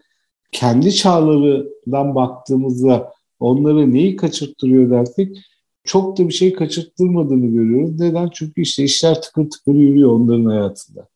kendi 0.52 0.94
çağlarından 0.94 2.14
baktığımızda 2.14 3.12
onları 3.40 3.92
neyi 3.92 4.16
kaçırttırıyor 4.16 4.90
dersek 4.90 5.36
çok 5.84 6.18
da 6.18 6.28
bir 6.28 6.32
şey 6.32 6.52
kaçırttırmadığını 6.52 7.46
görüyoruz. 7.46 8.00
Neden? 8.00 8.30
Çünkü 8.32 8.60
işte 8.60 8.84
işler 8.84 9.22
tıkır 9.22 9.50
tıkır 9.50 9.74
yürüyor 9.74 10.12
onların 10.12 10.44
hayatında. 10.44 11.08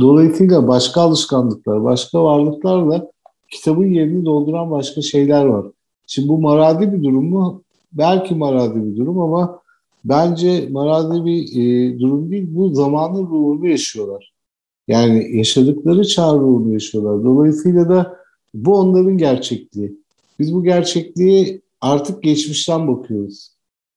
Dolayısıyla 0.00 0.68
başka 0.68 1.00
alışkanlıklar, 1.00 1.84
başka 1.84 2.24
varlıklarla 2.24 3.10
kitabın 3.50 3.86
yerini 3.86 4.24
dolduran 4.24 4.70
başka 4.70 5.02
şeyler 5.02 5.44
var. 5.44 5.66
Şimdi 6.06 6.28
bu 6.28 6.38
maradi 6.38 6.92
bir 6.92 7.02
durum 7.02 7.28
mu? 7.28 7.62
Belki 7.92 8.34
maradi 8.34 8.84
bir 8.84 8.96
durum 8.96 9.20
ama 9.20 9.60
bence 10.04 10.68
maradi 10.70 11.24
bir 11.24 11.42
e, 11.52 11.98
durum 11.98 12.30
değil. 12.30 12.46
Bu 12.50 12.74
zamanın 12.74 13.22
ruhunu 13.22 13.68
yaşıyorlar. 13.68 14.32
Yani 14.88 15.36
yaşadıkları 15.36 16.04
çağ 16.04 16.34
ruhunu 16.34 16.72
yaşıyorlar. 16.72 17.24
Dolayısıyla 17.24 17.88
da 17.88 18.16
bu 18.54 18.76
onların 18.76 19.18
gerçekliği. 19.18 19.96
Biz 20.38 20.54
bu 20.54 20.64
gerçekliği 20.64 21.62
artık 21.80 22.22
geçmişten 22.22 22.88
bakıyoruz. 22.88 23.50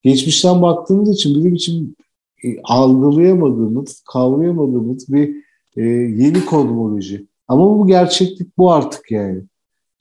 Geçmişten 0.04 0.62
baktığımız 0.62 1.16
için 1.16 1.36
bizim 1.36 1.56
için 1.56 1.96
e, 2.44 2.62
algılayamadığımız, 2.64 4.04
kavrayamadığımız 4.14 5.14
bir 5.14 5.36
e, 5.78 5.84
yeni 6.24 6.46
kozmoloji. 6.46 7.29
Ama 7.50 7.80
bu 7.80 7.88
gerçeklik 7.88 8.58
bu 8.58 8.72
artık 8.72 9.12
yani. 9.12 9.44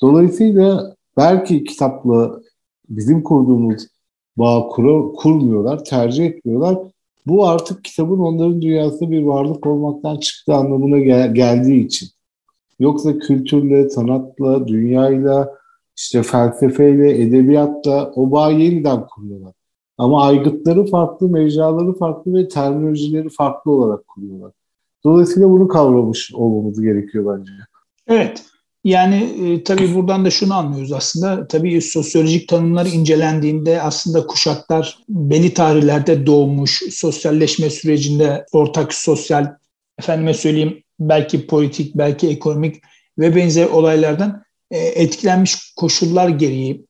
Dolayısıyla 0.00 0.94
belki 1.16 1.64
kitapla 1.64 2.40
bizim 2.88 3.22
kurduğumuz 3.22 3.86
bağ 4.36 4.68
kura, 4.68 5.12
kurmuyorlar, 5.12 5.84
tercih 5.84 6.26
etmiyorlar. 6.26 6.78
Bu 7.26 7.46
artık 7.48 7.84
kitabın 7.84 8.18
onların 8.18 8.62
dünyasında 8.62 9.10
bir 9.10 9.22
varlık 9.22 9.66
olmaktan 9.66 10.16
çıktığı 10.16 10.54
anlamına 10.54 10.98
gel- 10.98 11.34
geldiği 11.34 11.86
için. 11.86 12.08
Yoksa 12.80 13.18
kültürle, 13.18 13.90
sanatla, 13.90 14.68
dünyayla, 14.68 15.54
işte 15.96 16.22
felsefeyle, 16.22 17.22
edebiyatla 17.22 18.12
o 18.14 18.30
bağ 18.30 18.50
yeniden 18.50 19.06
kuruyorlar. 19.06 19.52
Ama 19.98 20.24
aygıtları 20.24 20.86
farklı, 20.86 21.28
mecraları 21.28 21.92
farklı 21.94 22.34
ve 22.34 22.48
terminolojileri 22.48 23.28
farklı 23.28 23.70
olarak 23.70 24.08
kuruyorlar. 24.08 24.52
Dolayısıyla 25.04 25.50
bunu 25.50 25.68
kavramış 25.68 26.30
olmamız 26.34 26.82
gerekiyor 26.82 27.38
bence. 27.38 27.52
Evet. 28.08 28.42
Yani 28.84 29.16
e, 29.16 29.64
tabii 29.64 29.94
buradan 29.94 30.24
da 30.24 30.30
şunu 30.30 30.54
anlıyoruz 30.54 30.92
aslında. 30.92 31.48
Tabii 31.48 31.80
sosyolojik 31.80 32.48
tanımlar 32.48 32.86
incelendiğinde 32.86 33.82
aslında 33.82 34.26
kuşaklar 34.26 34.98
belli 35.08 35.54
tarihlerde 35.54 36.26
doğmuş, 36.26 36.82
sosyalleşme 36.90 37.70
sürecinde 37.70 38.46
ortak 38.52 38.94
sosyal, 38.94 39.54
efendime 39.98 40.34
söyleyeyim 40.34 40.82
belki 41.00 41.46
politik, 41.46 41.94
belki 41.94 42.28
ekonomik 42.28 42.76
ve 43.18 43.36
benzer 43.36 43.66
olaylardan 43.66 44.42
e, 44.70 44.78
etkilenmiş 44.78 45.74
koşullar 45.76 46.28
gereği 46.28 46.86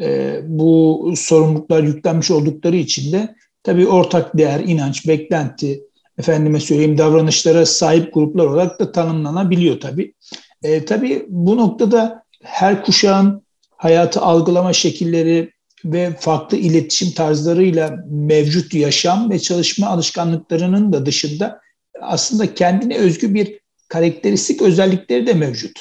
e, 0.00 0.40
bu 0.44 1.12
sorumluluklar 1.16 1.82
yüklenmiş 1.82 2.30
oldukları 2.30 2.76
için 2.76 3.12
de 3.12 3.34
tabii 3.62 3.86
ortak 3.86 4.38
değer, 4.38 4.60
inanç, 4.60 5.08
beklenti, 5.08 5.82
efendime 6.18 6.60
söyleyeyim 6.60 6.98
davranışlara 6.98 7.66
sahip 7.66 8.14
gruplar 8.14 8.46
olarak 8.46 8.80
da 8.80 8.92
tanımlanabiliyor 8.92 9.80
tabii. 9.80 10.14
E, 10.62 10.84
tabii 10.84 11.26
bu 11.28 11.56
noktada 11.56 12.22
her 12.42 12.84
kuşağın 12.84 13.42
hayatı 13.76 14.20
algılama 14.20 14.72
şekilleri 14.72 15.52
ve 15.84 16.16
farklı 16.20 16.56
iletişim 16.56 17.10
tarzlarıyla 17.10 18.04
mevcut 18.10 18.74
yaşam 18.74 19.30
ve 19.30 19.38
çalışma 19.38 19.86
alışkanlıklarının 19.86 20.92
da 20.92 21.06
dışında 21.06 21.60
aslında 22.00 22.54
kendine 22.54 22.96
özgü 22.96 23.34
bir 23.34 23.60
karakteristik 23.88 24.62
özellikleri 24.62 25.26
de 25.26 25.34
mevcut. 25.34 25.80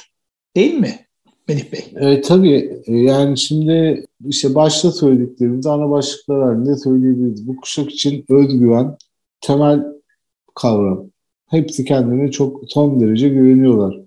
Değil 0.56 0.74
mi 0.74 1.00
Melih 1.48 1.72
Bey. 1.72 2.12
E, 2.12 2.22
tabii 2.22 2.82
e, 2.86 2.98
yani 2.98 3.38
şimdi 3.38 4.06
işte 4.28 4.56
başta 4.56 4.92
söylediklerimiz 4.92 5.66
ana 5.66 5.90
başlıklar 5.90 6.44
halinde 6.44 6.78
söyleyebiliriz. 6.78 7.48
Bu 7.48 7.56
kuşak 7.56 7.92
için 7.92 8.26
özgüven 8.30 8.98
temel 9.42 9.84
kavram. 10.56 11.06
Hepsi 11.48 11.86
kendine 11.86 12.32
çok 12.32 12.62
son 12.68 13.00
derece 13.00 13.30
güveniyorlar. 13.30 14.00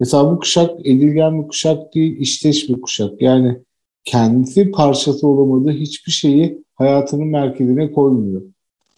Mesela 0.00 0.32
bu 0.32 0.38
kuşak 0.38 0.86
edilgen 0.86 1.42
bir 1.42 1.48
kuşak 1.48 1.94
değil, 1.94 2.16
işteş 2.20 2.68
bir 2.68 2.80
kuşak. 2.80 3.22
Yani 3.22 3.58
kendisi 4.04 4.70
parçası 4.70 5.28
olamadığı 5.28 5.70
hiçbir 5.70 6.12
şeyi 6.12 6.64
hayatının 6.74 7.26
merkezine 7.26 7.92
koymuyor. 7.92 8.42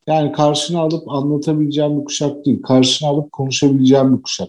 Yani 0.06 0.32
karşına 0.32 0.80
alıp 0.80 1.08
anlatabileceğim 1.08 2.00
bir 2.00 2.04
kuşak 2.04 2.46
değil, 2.46 2.62
karşına 2.62 3.08
alıp 3.08 3.32
konuşabileceğim 3.32 4.16
bir 4.16 4.22
kuşak. 4.22 4.48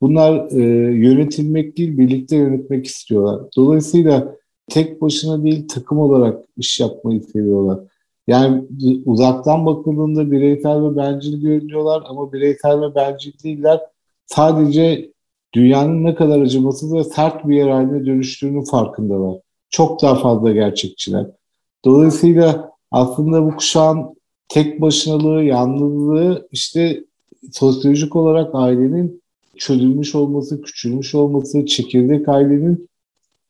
Bunlar 0.00 0.50
e, 0.50 0.62
yönetilmek 0.96 1.76
değil, 1.76 1.98
birlikte 1.98 2.36
yönetmek 2.36 2.86
istiyorlar. 2.86 3.40
Dolayısıyla 3.56 4.36
tek 4.68 5.02
başına 5.02 5.44
değil, 5.44 5.68
takım 5.68 5.98
olarak 5.98 6.44
iş 6.56 6.80
yapmayı 6.80 7.22
seviyorlar. 7.22 7.78
Yani 8.26 8.64
uzaktan 9.04 9.66
bakıldığında 9.66 10.30
bireysel 10.30 10.82
ve 10.82 10.96
bencil 10.96 11.40
görünüyorlar 11.40 12.02
ama 12.08 12.32
bireysel 12.32 12.80
ve 12.80 12.94
bencil 12.94 13.32
değiller. 13.44 13.80
Sadece 14.26 15.12
dünyanın 15.54 16.04
ne 16.04 16.14
kadar 16.14 16.40
acımasız 16.40 16.94
ve 16.94 17.04
sert 17.04 17.48
bir 17.48 17.56
yer 17.56 17.68
haline 17.68 18.06
dönüştüğünün 18.06 18.64
farkındalar. 18.64 19.38
Çok 19.70 20.02
daha 20.02 20.14
fazla 20.14 20.52
gerçekçiler. 20.52 21.26
Dolayısıyla 21.84 22.70
aslında 22.90 23.44
bu 23.46 23.56
kuşağın 23.56 24.16
tek 24.48 24.80
başınalığı, 24.80 25.44
yalnızlığı 25.44 26.48
işte 26.52 27.04
sosyolojik 27.52 28.16
olarak 28.16 28.50
ailenin 28.54 29.22
çözülmüş 29.56 30.14
olması, 30.14 30.62
küçülmüş 30.62 31.14
olması, 31.14 31.66
çekirdek 31.66 32.28
ailenin 32.28 32.88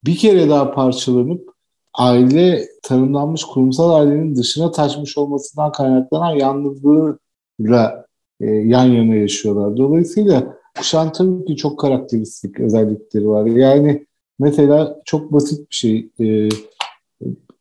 bir 0.04 0.16
kere 0.16 0.48
daha 0.48 0.72
parçalanıp 0.72 1.55
aile 1.96 2.68
tanımlanmış 2.82 3.44
kurumsal 3.44 3.90
ailenin 3.90 4.36
dışına 4.36 4.70
taşmış 4.70 5.18
olmasından 5.18 5.72
kaynaklanan 5.72 6.30
yalnızlığıyla 6.30 8.06
e, 8.40 8.46
yan 8.46 8.84
yana 8.84 9.14
yaşıyorlar. 9.14 9.76
Dolayısıyla 9.76 10.56
kuşağın 10.78 11.10
tabii 11.10 11.44
ki 11.44 11.56
çok 11.56 11.78
karakteristik 11.78 12.60
özellikleri 12.60 13.28
var. 13.28 13.46
Yani 13.46 14.06
mesela 14.38 15.00
çok 15.04 15.32
basit 15.32 15.70
bir 15.70 15.74
şey. 15.74 16.10
E, 16.20 16.48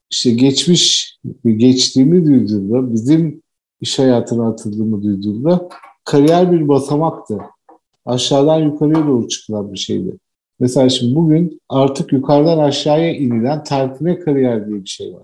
işte 0.09 0.31
geçmiş, 0.31 1.17
geçtiğimi 1.45 2.25
duyduğunda, 2.25 2.93
bizim 2.93 3.41
iş 3.81 3.99
hayatına 3.99 4.49
atıldığımı 4.49 5.03
duyduğunda 5.03 5.69
kariyer 6.03 6.51
bir 6.51 6.67
basamaktı. 6.67 7.37
Aşağıdan 8.05 8.59
yukarıya 8.59 9.07
doğru 9.07 9.27
çıkılan 9.27 9.73
bir 9.73 9.77
şeydi. 9.77 10.17
Mesela 10.59 10.89
şimdi 10.89 11.15
bugün 11.15 11.61
artık 11.69 12.13
yukarıdan 12.13 12.57
aşağıya 12.57 13.15
inilen 13.15 13.63
terfine 13.63 14.19
kariyer 14.19 14.67
diye 14.67 14.83
bir 14.83 14.89
şey 14.89 15.13
var. 15.13 15.23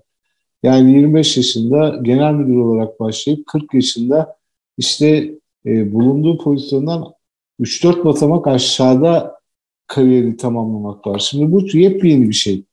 Yani 0.64 0.92
25 0.92 1.38
yaşında 1.38 2.00
genel 2.02 2.34
müdür 2.34 2.58
olarak 2.58 3.00
başlayıp 3.00 3.48
40 3.48 3.74
yaşında 3.74 4.36
işte 4.78 5.32
e, 5.66 5.94
bulunduğu 5.94 6.38
pozisyondan 6.38 7.14
3-4 7.60 8.06
basamak 8.06 8.48
aşağıda 8.48 9.40
kariyeri 9.88 10.38
tamamlamak 10.38 11.08
var. 11.08 11.20
Şimdi 11.20 11.52
bu 11.52 11.78
yepyeni 11.78 12.30
bir 12.30 12.34
şey. 12.34 12.64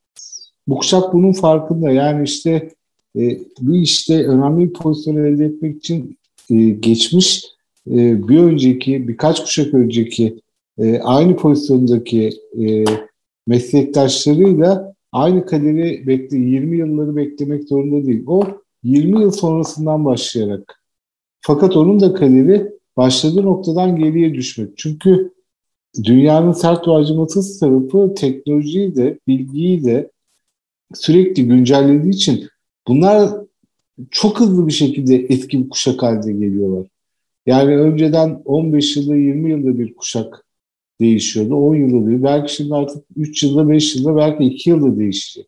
Bu 0.68 0.78
kuşak 0.78 1.14
bunun 1.14 1.32
farkında. 1.32 1.90
Yani 1.90 2.24
işte 2.24 2.70
e, 3.16 3.38
bir 3.60 3.80
işte 3.80 4.26
önemli 4.26 4.68
bir 4.68 4.72
pozisyon 4.72 5.16
elde 5.16 5.44
etmek 5.44 5.76
için 5.76 6.18
e, 6.50 6.54
geçmiş 6.56 7.44
e, 7.90 8.28
bir 8.28 8.38
önceki, 8.38 9.08
birkaç 9.08 9.40
kuşak 9.40 9.74
önceki 9.74 10.40
e, 10.78 10.98
aynı 10.98 11.36
pozisyondaki 11.36 12.30
e, 12.60 12.84
meslektaşlarıyla 13.46 14.94
aynı 15.12 15.46
kaderi 15.46 16.06
bekle 16.06 16.36
20 16.36 16.78
yılları 16.78 17.16
beklemek 17.16 17.68
zorunda 17.68 18.06
değil. 18.06 18.24
O 18.26 18.44
20 18.82 19.20
yıl 19.20 19.30
sonrasından 19.30 20.04
başlayarak. 20.04 20.82
Fakat 21.40 21.76
onun 21.76 22.00
da 22.00 22.14
kaderi 22.14 22.72
başladığı 22.96 23.42
noktadan 23.42 23.96
geriye 23.96 24.34
düşmek. 24.34 24.68
Çünkü 24.76 25.32
dünyanın 26.04 26.52
sert 26.52 26.88
ve 26.88 27.26
tarafı 27.60 28.14
teknolojiyi 28.14 28.96
de, 28.96 29.18
bilgiyi 29.26 29.84
de 29.84 30.10
sürekli 30.94 31.48
güncellediği 31.48 32.12
için 32.12 32.48
bunlar 32.88 33.30
çok 34.10 34.40
hızlı 34.40 34.66
bir 34.66 34.72
şekilde 34.72 35.14
etki 35.16 35.64
bir 35.64 35.68
kuşak 35.68 36.02
haline 36.02 36.32
geliyorlar. 36.32 36.86
Yani 37.46 37.76
önceden 37.76 38.42
15 38.44 38.96
yılda 38.96 39.16
20 39.16 39.50
yılda 39.50 39.78
bir 39.78 39.94
kuşak 39.94 40.44
değişiyordu. 41.00 41.54
10 41.54 41.74
yılda 41.74 42.06
değil. 42.06 42.22
Belki 42.22 42.54
şimdi 42.54 42.74
artık 42.74 43.04
3 43.16 43.42
yılda 43.42 43.68
5 43.68 43.96
yılda 43.96 44.16
belki 44.16 44.44
2 44.44 44.70
yılda 44.70 44.98
değişecek. 44.98 45.46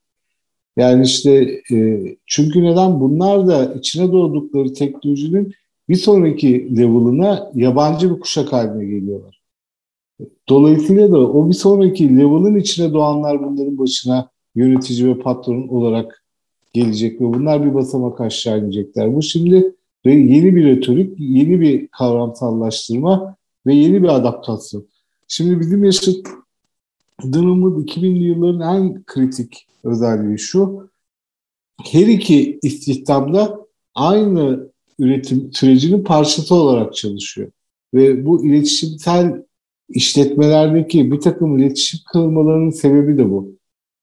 Yani 0.77 1.05
işte 1.05 1.61
e, 1.73 2.01
çünkü 2.27 2.63
neden? 2.63 3.01
Bunlar 3.01 3.47
da 3.47 3.75
içine 3.75 4.13
doğdukları 4.13 4.73
teknolojinin 4.73 5.53
bir 5.89 5.97
sonraki 5.97 6.77
level'ına 6.77 7.51
yabancı 7.55 8.15
bir 8.15 8.21
kuşak 8.21 8.53
haline 8.53 8.85
geliyorlar. 8.85 9.41
Dolayısıyla 10.49 11.13
da 11.13 11.19
o 11.19 11.49
bir 11.49 11.55
sonraki 11.55 12.17
level'ın 12.17 12.57
içine 12.57 12.93
doğanlar 12.93 13.45
bunların 13.45 13.79
başına 13.79 14.29
yönetici 14.55 15.09
ve 15.09 15.19
patron 15.19 15.69
olarak 15.69 16.25
gelecek 16.73 17.21
ve 17.21 17.25
bunlar 17.25 17.67
bir 17.67 17.75
basamak 17.75 18.21
aşağı 18.21 18.59
inecekler. 18.59 19.15
Bu 19.15 19.23
şimdi 19.23 19.75
yeni 20.05 20.57
bir 20.57 20.65
retorik, 20.65 21.15
yeni 21.19 21.61
bir 21.61 21.89
kavramsallaştırma 21.89 23.37
ve 23.67 23.75
yeni 23.75 24.03
bir 24.03 24.09
adaptasyon. 24.09 24.87
Şimdi 25.33 25.61
bizim 25.61 25.85
yaşadığımız 25.85 26.25
2000'li 27.25 28.25
yılların 28.25 28.77
en 28.77 29.05
kritik 29.05 29.67
özelliği 29.85 30.39
şu. 30.39 30.91
Her 31.85 32.07
iki 32.07 32.59
istihdamda 32.63 33.67
aynı 33.95 34.71
üretim 34.99 35.53
sürecinin 35.53 36.05
parçası 36.05 36.55
olarak 36.55 36.95
çalışıyor. 36.95 37.51
Ve 37.95 38.27
bu 38.27 38.47
iletişimsel 38.47 39.43
işletmelerdeki 39.89 41.13
bir 41.13 41.21
takım 41.21 41.59
iletişim 41.59 42.01
kırılmalarının 42.13 42.71
sebebi 42.71 43.19
de 43.19 43.31
bu. 43.31 43.53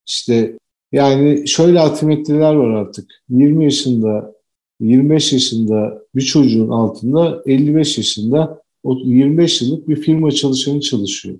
İşte 0.07 0.57
yani 0.91 1.47
şöyle 1.47 1.79
asimetriler 1.79 2.53
var 2.53 2.69
artık. 2.69 3.11
20 3.29 3.63
yaşında, 3.63 4.33
25 4.79 5.33
yaşında 5.33 6.01
bir 6.15 6.21
çocuğun 6.21 6.69
altında 6.69 7.43
55 7.45 7.97
yaşında 7.97 8.66
25 8.95 9.61
yıllık 9.61 9.87
bir 9.87 9.95
firma 9.95 10.31
çalışanı 10.31 10.81
çalışıyor. 10.81 11.37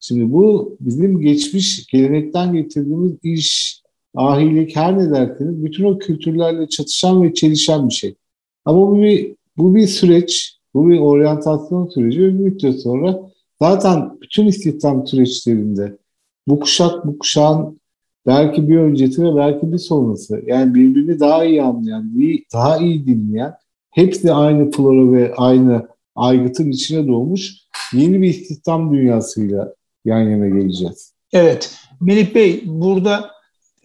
Şimdi 0.00 0.32
bu 0.32 0.76
bizim 0.80 1.20
geçmiş 1.20 1.86
gelenekten 1.86 2.52
getirdiğimiz 2.52 3.12
iş, 3.22 3.82
ahilik 4.14 4.76
her 4.76 4.98
ne 4.98 5.10
derseniz 5.10 5.64
bütün 5.64 5.84
o 5.84 5.98
kültürlerle 5.98 6.68
çatışan 6.68 7.22
ve 7.22 7.34
çelişen 7.34 7.88
bir 7.88 7.94
şey. 7.94 8.14
Ama 8.64 8.90
bu 8.90 8.98
bir, 8.98 9.34
bu 9.56 9.74
bir 9.74 9.86
süreç, 9.86 10.58
bu 10.74 10.88
bir 10.88 10.98
oryantasyon 10.98 11.86
süreci 11.86 12.20
ve 12.22 12.28
bir 12.28 12.38
müddet 12.38 12.82
sonra 12.82 13.20
zaten 13.62 14.18
bütün 14.22 14.46
istihdam 14.46 15.06
süreçlerinde 15.06 15.98
bu 16.48 16.60
kuşak 16.60 17.06
bu 17.06 17.18
kuşağın 17.18 17.80
belki 18.26 18.68
bir 18.68 18.76
öncesi 18.76 19.24
ve 19.24 19.36
belki 19.36 19.72
bir 19.72 19.78
sonrası 19.78 20.42
yani 20.46 20.74
birbirini 20.74 21.20
daha 21.20 21.44
iyi 21.44 21.62
anlayan, 21.62 22.12
daha 22.52 22.78
iyi 22.78 23.06
dinleyen 23.06 23.54
hepsi 23.90 24.32
aynı 24.32 24.70
flora 24.70 25.12
ve 25.12 25.34
aynı 25.34 25.91
aygıtın 26.14 26.70
içine 26.70 27.06
doğmuş 27.08 27.52
yeni 27.92 28.22
bir 28.22 28.28
istihdam 28.28 28.92
dünyasıyla 28.92 29.74
yan 30.04 30.20
yana 30.20 30.48
geleceğiz. 30.48 31.12
Evet. 31.32 31.74
Melih 32.00 32.34
Bey 32.34 32.62
burada 32.66 33.30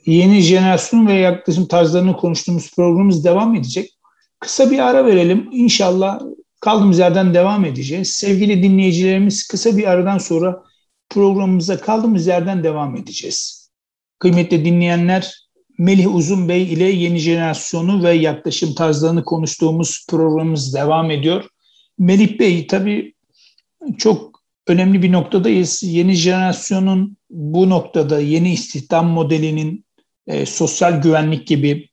yeni 0.06 0.42
jenerasyon 0.42 1.08
ve 1.08 1.14
yaklaşım 1.14 1.66
tarzlarını 1.66 2.18
konuştuğumuz 2.18 2.76
programımız 2.76 3.26
devam 3.26 3.56
edecek. 3.56 3.98
Kısa 4.40 4.72
bir 4.72 4.80
ara 4.80 5.06
verelim. 5.06 5.50
İnşallah 5.52 6.20
kaldığımız 6.60 7.00
yerden 7.00 7.34
devam 7.34 7.66
edeceğiz. 7.66 8.10
Sevgili 8.10 8.64
dinleyicilerimiz 8.64 9.48
kısa 9.48 9.78
bir 9.78 9.84
aradan 9.84 10.18
sonra 10.18 10.64
programımıza 11.10 11.78
kaldığımız 11.78 12.28
yerden 12.28 12.64
devam 12.64 12.96
edeceğiz. 12.96 13.70
Kıymetli 14.20 14.66
dinleyenler 14.66 15.48
Melih 15.78 16.16
Uzun 16.16 16.50
Bey 16.50 16.74
ile 16.74 16.84
yeni 16.84 17.20
jenerasyonu 17.20 18.04
ve 18.04 18.14
yaklaşım 18.14 18.74
tarzlarını 18.74 19.24
konuştuğumuz 19.24 20.06
programımız 20.10 20.74
devam 20.76 21.12
ediyor. 21.12 21.46
Melih 22.00 22.40
Bey 22.40 22.68
tabii 22.68 23.14
çok 23.98 24.44
önemli 24.68 25.02
bir 25.02 25.12
noktadayız. 25.12 25.84
Yeni 25.84 26.14
jenerasyonun 26.14 27.18
bu 27.30 27.70
noktada 27.70 28.20
yeni 28.20 28.54
istihdam 28.54 29.08
modelinin 29.08 29.86
e, 30.28 30.46
sosyal 30.46 31.02
güvenlik 31.02 31.48
gibi 31.48 31.90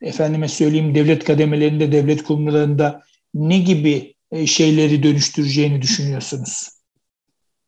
efendime 0.00 0.48
söyleyeyim 0.48 0.94
devlet 0.94 1.24
kademelerinde, 1.24 1.92
devlet 1.92 2.24
kurumlarında 2.24 3.02
ne 3.34 3.58
gibi 3.58 4.14
e, 4.32 4.46
şeyleri 4.46 5.02
dönüştüreceğini 5.02 5.82
düşünüyorsunuz? 5.82 6.68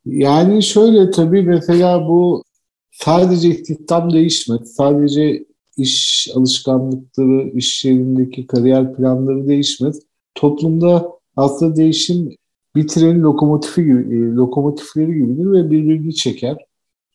Yani 0.06 0.62
şöyle 0.62 1.10
tabii 1.10 1.42
mesela 1.42 2.08
bu 2.08 2.44
sadece 2.92 3.48
istihdam 3.48 4.12
değişmedi. 4.12 4.66
Sadece 4.66 5.44
iş 5.76 6.28
alışkanlıkları, 6.34 7.50
iş 7.54 7.84
yerindeki 7.84 8.46
kariyer 8.46 8.96
planları 8.96 9.48
değişmez. 9.48 10.00
Toplumda 10.34 11.13
aslında 11.36 11.76
değişim 11.76 12.36
bir 12.76 12.88
trenin 12.88 13.22
lokomotifi 13.22 13.84
gibi, 13.84 14.16
e, 14.16 14.34
lokomotifleri 14.34 15.14
gibidir 15.14 15.52
ve 15.52 15.70
birbirini 15.70 16.14
çeker. 16.14 16.56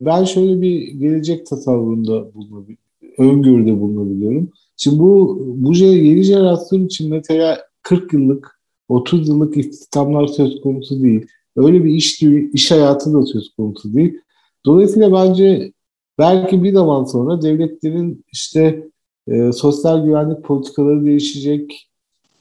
Ben 0.01 0.23
şöyle 0.23 0.62
bir 0.62 0.88
gelecek 0.88 1.45
tasavvurunda 1.45 2.34
bulunabiliyorum, 2.34 2.84
öngörüde 3.17 3.79
bulunabiliyorum. 3.82 4.49
Şimdi 4.77 4.99
bu, 4.99 5.43
bu 5.55 5.73
yeni 5.75 6.23
jenerasyon 6.23 6.86
için 6.86 7.10
mesela 7.10 7.58
40 7.82 8.13
yıllık, 8.13 8.60
30 8.89 9.29
yıllık 9.29 9.58
istihdamlar 9.58 10.27
söz 10.27 10.62
konusu 10.62 11.03
değil. 11.03 11.27
Öyle 11.55 11.84
bir 11.84 11.89
iş, 11.89 12.23
iş 12.53 12.71
hayatı 12.71 13.13
da 13.13 13.25
söz 13.25 13.53
konusu 13.55 13.93
değil. 13.93 14.17
Dolayısıyla 14.65 15.13
bence 15.13 15.71
belki 16.17 16.63
bir 16.63 16.73
zaman 16.73 17.03
sonra 17.03 17.41
devletlerin 17.41 18.25
işte 18.34 18.89
e, 19.27 19.51
sosyal 19.51 20.05
güvenlik 20.05 20.43
politikaları 20.43 21.05
değişecek, 21.05 21.88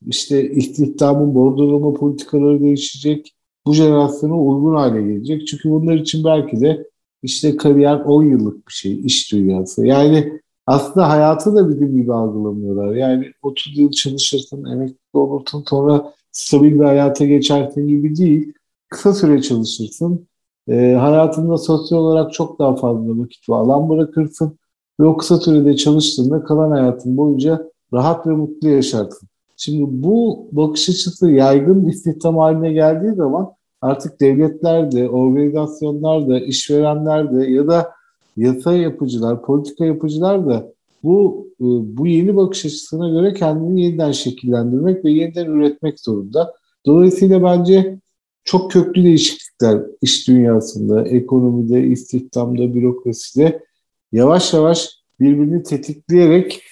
işte 0.07 0.51
istihdamın 0.51 1.35
bordrolama 1.35 1.93
politikaları 1.93 2.61
değişecek, 2.61 3.35
bu 3.67 3.75
jenerasyona 3.75 4.41
uygun 4.41 4.75
hale 4.75 5.03
gelecek. 5.03 5.47
Çünkü 5.47 5.71
bunlar 5.71 5.95
için 5.95 6.25
belki 6.25 6.61
de 6.61 6.89
işte 7.23 7.57
kariyer 7.57 8.01
10 8.01 8.25
yıllık 8.25 8.69
bir 8.69 8.73
şey, 8.73 9.01
iş 9.01 9.33
dünyası. 9.33 9.87
Yani 9.87 10.41
aslında 10.67 11.09
hayatı 11.09 11.55
da 11.55 11.69
bizim 11.69 11.97
gibi 11.97 12.13
algılamıyorlar. 12.13 12.95
Yani 12.95 13.33
30 13.43 13.79
yıl 13.79 13.91
çalışırsın, 13.91 14.65
emekli 14.65 14.97
olursun, 15.13 15.65
sonra 15.69 16.15
stabil 16.33 16.75
bir 16.75 16.85
hayata 16.85 17.25
geçersin 17.25 17.89
gibi 17.89 18.17
değil. 18.17 18.53
Kısa 18.89 19.15
süre 19.15 19.43
çalışırsın, 19.43 20.29
e, 20.69 20.93
hayatında 21.01 21.59
sosyal 21.59 21.99
olarak 21.99 22.33
çok 22.33 22.59
daha 22.59 22.77
fazla 22.77 23.19
vakit 23.19 23.49
ve 23.49 23.55
alan 23.55 23.89
bırakırsın 23.89 24.59
ve 25.01 25.05
o 25.07 25.17
kısa 25.17 25.37
sürede 25.37 25.77
çalıştığında 25.77 26.45
kalan 26.45 26.71
hayatın 26.71 27.17
boyunca 27.17 27.71
rahat 27.93 28.27
ve 28.27 28.31
mutlu 28.31 28.69
yaşarsın. 28.69 29.28
Şimdi 29.61 29.85
bu 29.89 30.49
bakış 30.53 30.89
açısı 30.89 31.31
yaygın 31.31 31.89
istihdam 31.89 32.39
haline 32.39 32.73
geldiği 32.73 33.15
zaman 33.15 33.53
artık 33.81 34.21
devletler 34.21 34.93
de, 34.93 35.09
organizasyonlar 35.09 36.29
da, 36.29 36.41
işverenler 36.41 37.35
de 37.35 37.51
ya 37.51 37.69
da 37.69 37.91
yasa 38.37 38.75
yapıcılar, 38.75 39.43
politika 39.43 39.85
yapıcılar 39.85 40.47
da 40.47 40.73
bu 41.03 41.49
e, 41.61 41.67
bu 41.97 42.07
yeni 42.07 42.37
bakış 42.37 42.65
açısına 42.65 43.09
göre 43.09 43.35
kendini 43.35 43.83
yeniden 43.83 44.13
şekillendirmek 44.13 45.05
ve 45.05 45.11
yeniden 45.11 45.47
üretmek 45.47 46.01
zorunda. 46.01 46.55
Dolayısıyla 46.87 47.43
bence 47.43 47.99
çok 48.45 48.71
köklü 48.71 49.05
değişiklikler 49.05 49.83
iş 50.03 50.29
dünyasında, 50.29 51.09
ekonomide, 51.09 51.83
istihdamda, 51.83 52.75
bürokraside 52.75 53.65
yavaş 54.13 54.55
yavaş 54.55 54.89
birbirini 55.21 55.63
tetikleyerek 55.63 56.63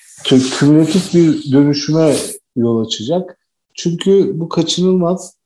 kümülatif 0.59 1.15
bir 1.15 1.53
dönüşüme 1.53 2.13
yol 2.57 2.87
açacak. 2.87 3.39
Çünkü 3.75 4.41
bu 4.41 4.49
kaçınılmaz. 4.49 5.37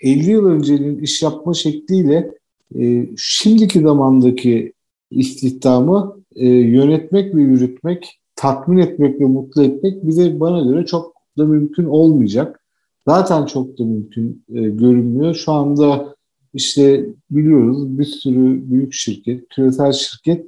50 0.00 0.30
yıl 0.30 0.46
öncenin 0.46 0.98
iş 0.98 1.22
yapma 1.22 1.54
şekliyle 1.54 2.30
e, 2.78 3.08
şimdiki 3.16 3.80
zamandaki 3.80 4.72
istihdamı 5.10 6.16
e, 6.36 6.48
yönetmek 6.48 7.34
ve 7.34 7.42
yürütmek, 7.42 8.20
tatmin 8.36 8.78
etmek 8.78 9.20
ve 9.20 9.24
mutlu 9.24 9.62
etmek 9.62 10.06
bize 10.06 10.40
bana 10.40 10.60
göre 10.60 10.86
çok 10.86 11.14
da 11.38 11.44
mümkün 11.44 11.84
olmayacak. 11.84 12.60
Zaten 13.08 13.46
çok 13.46 13.78
da 13.78 13.84
mümkün 13.84 14.44
e, 14.54 14.60
görünmüyor. 14.60 15.34
Şu 15.34 15.52
anda 15.52 16.14
işte 16.54 17.06
biliyoruz 17.30 17.98
bir 17.98 18.04
sürü 18.04 18.70
büyük 18.70 18.92
şirket, 18.92 19.48
küresel 19.48 19.92
şirket 19.92 20.46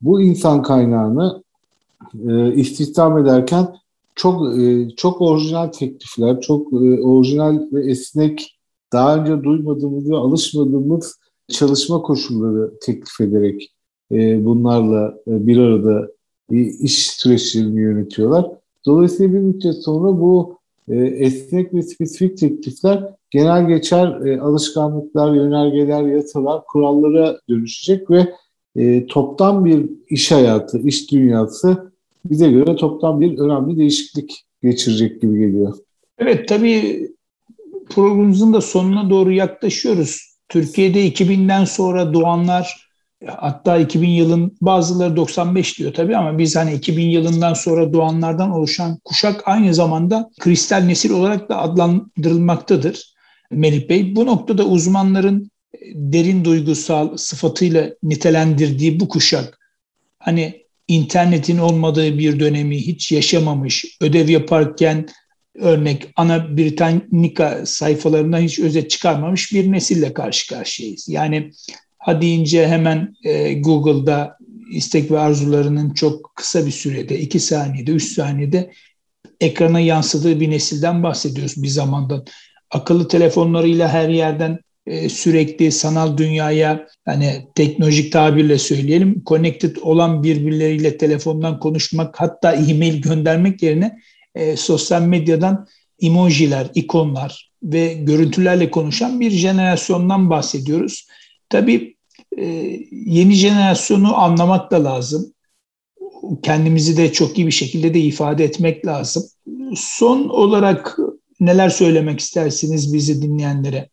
bu 0.00 0.20
insan 0.20 0.62
kaynağını 0.62 1.42
e, 2.28 2.54
istihdam 2.54 3.18
ederken 3.18 3.68
çok 4.18 4.58
e, 4.58 4.88
çok 4.96 5.20
orijinal 5.20 5.66
teklifler, 5.66 6.40
çok 6.40 6.72
e, 6.72 7.02
orijinal 7.02 7.60
ve 7.72 7.90
esnek 7.90 8.58
daha 8.92 9.16
önce 9.16 9.44
duymadığımız 9.44 10.10
ve 10.10 10.16
alışmadığımız 10.16 11.18
çalışma 11.48 12.02
koşulları 12.02 12.78
teklif 12.80 13.20
ederek 13.20 13.74
e, 14.12 14.44
bunlarla 14.44 15.14
e, 15.26 15.46
bir 15.46 15.58
arada 15.58 16.08
e, 16.52 16.60
iş 16.60 17.10
süreçlerini 17.10 17.80
yönetiyorlar. 17.80 18.50
Dolayısıyla 18.86 19.34
bir 19.34 19.38
müddet 19.38 19.84
sonra 19.84 20.20
bu 20.20 20.58
esnek 20.88 21.74
ve 21.74 21.82
spesifik 21.82 22.38
teklifler 22.38 23.14
genel 23.30 23.68
geçer 23.68 24.06
alışkanlıklar, 24.38 25.34
yönergeler, 25.34 26.02
yasalar, 26.02 26.64
kurallara 26.66 27.38
dönüşecek 27.48 28.10
ve 28.10 28.34
e, 28.76 29.06
toptan 29.06 29.64
bir 29.64 29.90
iş 30.08 30.32
hayatı, 30.32 30.78
iş 30.78 31.12
dünyası 31.12 31.87
bize 32.24 32.50
göre 32.50 32.76
toptan 32.76 33.20
bir 33.20 33.38
önemli 33.38 33.76
değişiklik 33.76 34.44
geçirecek 34.62 35.22
gibi 35.22 35.38
geliyor. 35.38 35.74
Evet 36.18 36.48
tabii 36.48 37.08
programımızın 37.90 38.52
da 38.52 38.60
sonuna 38.60 39.10
doğru 39.10 39.32
yaklaşıyoruz. 39.32 40.28
Türkiye'de 40.48 41.08
2000'den 41.08 41.64
sonra 41.64 42.14
doğanlar 42.14 42.88
hatta 43.26 43.78
2000 43.78 44.08
yılın 44.08 44.56
bazıları 44.60 45.16
95 45.16 45.78
diyor 45.78 45.94
tabii 45.94 46.16
ama 46.16 46.38
biz 46.38 46.56
hani 46.56 46.74
2000 46.74 47.08
yılından 47.08 47.54
sonra 47.54 47.92
doğanlardan 47.92 48.50
oluşan 48.50 48.98
kuşak 49.04 49.42
aynı 49.48 49.74
zamanda 49.74 50.30
kristal 50.40 50.80
nesil 50.80 51.10
olarak 51.10 51.48
da 51.48 51.58
adlandırılmaktadır 51.58 53.14
Melih 53.50 53.88
Bey. 53.88 54.16
Bu 54.16 54.26
noktada 54.26 54.64
uzmanların 54.64 55.50
derin 55.94 56.44
duygusal 56.44 57.16
sıfatıyla 57.16 57.90
nitelendirdiği 58.02 59.00
bu 59.00 59.08
kuşak 59.08 59.58
hani 60.18 60.67
internetin 60.88 61.58
olmadığı 61.58 62.18
bir 62.18 62.40
dönemi 62.40 62.86
hiç 62.86 63.12
yaşamamış, 63.12 63.96
ödev 64.00 64.28
yaparken 64.28 65.08
örnek 65.54 66.08
ana 66.16 66.56
Britannica 66.56 67.66
sayfalarından 67.66 68.40
hiç 68.40 68.58
özet 68.58 68.90
çıkarmamış 68.90 69.52
bir 69.52 69.72
nesille 69.72 70.14
karşı 70.14 70.48
karşıyayız. 70.48 71.08
Yani 71.08 71.50
ha 71.98 72.22
deyince 72.22 72.68
hemen 72.68 73.14
e, 73.24 73.54
Google'da 73.54 74.38
istek 74.72 75.10
ve 75.10 75.18
arzularının 75.18 75.94
çok 75.94 76.32
kısa 76.34 76.66
bir 76.66 76.70
sürede, 76.70 77.18
iki 77.20 77.40
saniyede, 77.40 77.90
üç 77.90 78.04
saniyede 78.04 78.72
ekrana 79.40 79.80
yansıdığı 79.80 80.40
bir 80.40 80.50
nesilden 80.50 81.02
bahsediyoruz 81.02 81.62
bir 81.62 81.68
zamandan. 81.68 82.24
Akıllı 82.70 83.08
telefonlarıyla 83.08 83.88
her 83.88 84.08
yerden 84.08 84.58
e, 84.88 85.08
sürekli 85.08 85.72
sanal 85.72 86.18
dünyaya 86.18 86.86
hani 87.04 87.46
teknolojik 87.54 88.12
tabirle 88.12 88.58
söyleyelim 88.58 89.22
connected 89.26 89.76
olan 89.76 90.22
birbirleriyle 90.22 90.96
telefondan 90.96 91.60
konuşmak 91.60 92.20
hatta 92.20 92.52
e-mail 92.52 93.02
göndermek 93.02 93.62
yerine 93.62 93.98
e, 94.34 94.56
sosyal 94.56 95.02
medyadan 95.02 95.66
emojiler, 96.02 96.70
ikonlar 96.74 97.50
ve 97.62 97.94
görüntülerle 97.94 98.70
konuşan 98.70 99.20
bir 99.20 99.30
jenerasyondan 99.30 100.30
bahsediyoruz. 100.30 101.06
Tabii 101.48 101.96
e, 102.38 102.44
yeni 102.90 103.34
jenerasyonu 103.34 104.16
anlamak 104.16 104.70
da 104.70 104.84
lazım. 104.84 105.32
Kendimizi 106.42 106.96
de 106.96 107.12
çok 107.12 107.38
iyi 107.38 107.46
bir 107.46 107.52
şekilde 107.52 107.94
de 107.94 108.00
ifade 108.00 108.44
etmek 108.44 108.86
lazım. 108.86 109.22
Son 109.76 110.28
olarak 110.28 110.98
neler 111.40 111.68
söylemek 111.68 112.20
istersiniz 112.20 112.94
bizi 112.94 113.22
dinleyenlere? 113.22 113.88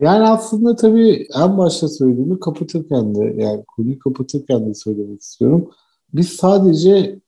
Yani 0.00 0.28
aslında 0.28 0.76
tabii 0.76 1.26
en 1.36 1.58
başta 1.58 1.88
söylediğimi 1.88 2.40
kapatırken 2.40 3.14
de 3.14 3.34
yani 3.42 3.64
konuyu 3.64 3.98
kapatırken 3.98 4.66
de 4.66 4.74
söylemek 4.74 5.20
istiyorum. 5.20 5.70
Biz 6.14 6.28
sadece 6.28 7.20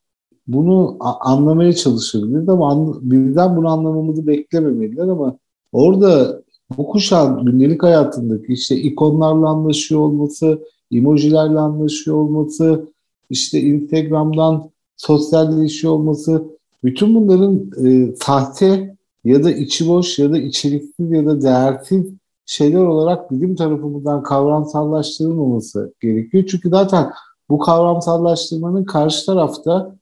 bunu 0.47 0.97
anlamaya 1.01 1.73
çalışabiliriz 1.73 2.49
ama 2.49 2.73
an, 2.73 3.11
bizden 3.11 3.57
bunu 3.57 3.69
anlamamızı 3.69 4.27
beklememeliler 4.27 5.09
ama 5.09 5.39
orada 5.73 6.43
bu 6.77 6.87
kuşağın 6.87 7.45
gündelik 7.45 7.83
hayatındaki 7.83 8.53
işte 8.53 8.77
ikonlarla 8.77 9.49
anlaşıyor 9.49 10.01
olması, 10.01 10.59
emojilerle 10.93 11.59
anlaşıyor 11.59 12.17
olması, 12.17 12.89
işte 13.31 13.61
Instagram'dan 13.61 14.71
sosyalleşiyor 14.97 15.93
olması, 15.93 16.45
bütün 16.85 17.15
bunların 17.15 17.71
e, 17.87 18.17
sahte 18.17 18.97
ya 19.25 19.45
da 19.45 19.51
içi 19.51 19.89
boş 19.89 20.19
ya 20.19 20.33
da 20.33 20.39
içeriksiz 20.39 21.11
ya 21.11 21.27
da 21.27 21.43
değersiz 21.43 22.07
şeyler 22.47 22.81
olarak 22.81 23.31
bizim 23.31 23.57
tarafımızdan 23.57 24.23
kavramsallaştırılmaması 24.23 25.95
gerekiyor. 26.01 26.45
Çünkü 26.51 26.69
zaten 26.69 27.11
bu 27.51 27.59
kavramsallaştırmanın 27.59 28.85
karşı 28.85 29.27
tarafta 29.27 29.97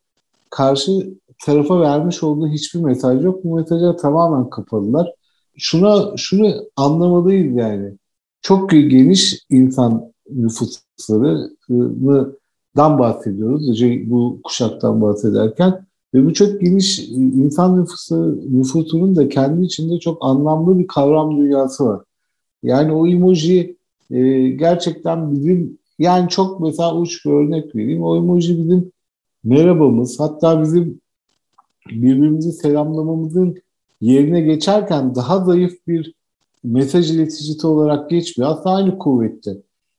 karşı 0.51 1.15
tarafa 1.45 1.81
vermiş 1.81 2.23
olduğu 2.23 2.49
hiçbir 2.49 2.81
mesaj 2.81 3.25
yok. 3.25 3.45
Bu 3.45 3.57
mesaja 3.57 3.97
tamamen 3.97 4.51
kapalılar. 4.51 5.13
Şuna 5.57 6.17
şunu 6.17 6.55
anlamalıyız 6.77 7.57
yani. 7.57 7.93
Çok 8.43 8.71
geniş 8.71 9.39
insan 9.51 10.13
nüfuslarından 10.31 12.99
bahsediyoruz. 12.99 13.83
Bu 14.11 14.41
kuşaktan 14.45 15.03
bahsederken 15.03 15.87
ve 16.15 16.27
bu 16.27 16.35
çok 16.35 16.61
geniş 16.61 17.09
insan 17.09 17.81
nüfusu, 17.81 18.39
nüfusunun 18.51 19.17
da 19.17 19.29
kendi 19.29 19.65
içinde 19.65 19.99
çok 19.99 20.19
anlamlı 20.21 20.79
bir 20.79 20.87
kavram 20.87 21.37
dünyası 21.37 21.87
var. 21.87 22.01
Yani 22.63 22.93
o 22.93 23.07
emoji 23.07 23.77
e, 24.11 24.49
gerçekten 24.49 25.35
bizim 25.35 25.79
yani 25.99 26.29
çok 26.29 26.61
mesela 26.61 26.97
uç 26.97 27.27
bir 27.27 27.31
örnek 27.31 27.77
vereyim. 27.77 28.03
O 28.03 28.17
emoji 28.17 28.59
bizim 28.59 28.93
merhabamız 29.45 30.21
hatta 30.21 30.63
bizim 30.63 31.01
birbirimizi 31.91 32.53
selamlamamızın 32.53 33.57
yerine 34.01 34.41
geçerken 34.41 35.15
daha 35.15 35.45
zayıf 35.45 35.87
bir 35.89 36.15
mesaj 36.65 37.11
ileticisi 37.11 37.67
olarak 37.67 38.11
geçmiyor. 38.11 38.51
Aslında 38.51 38.75
aynı 38.75 38.99
kuvvette. 38.99 39.57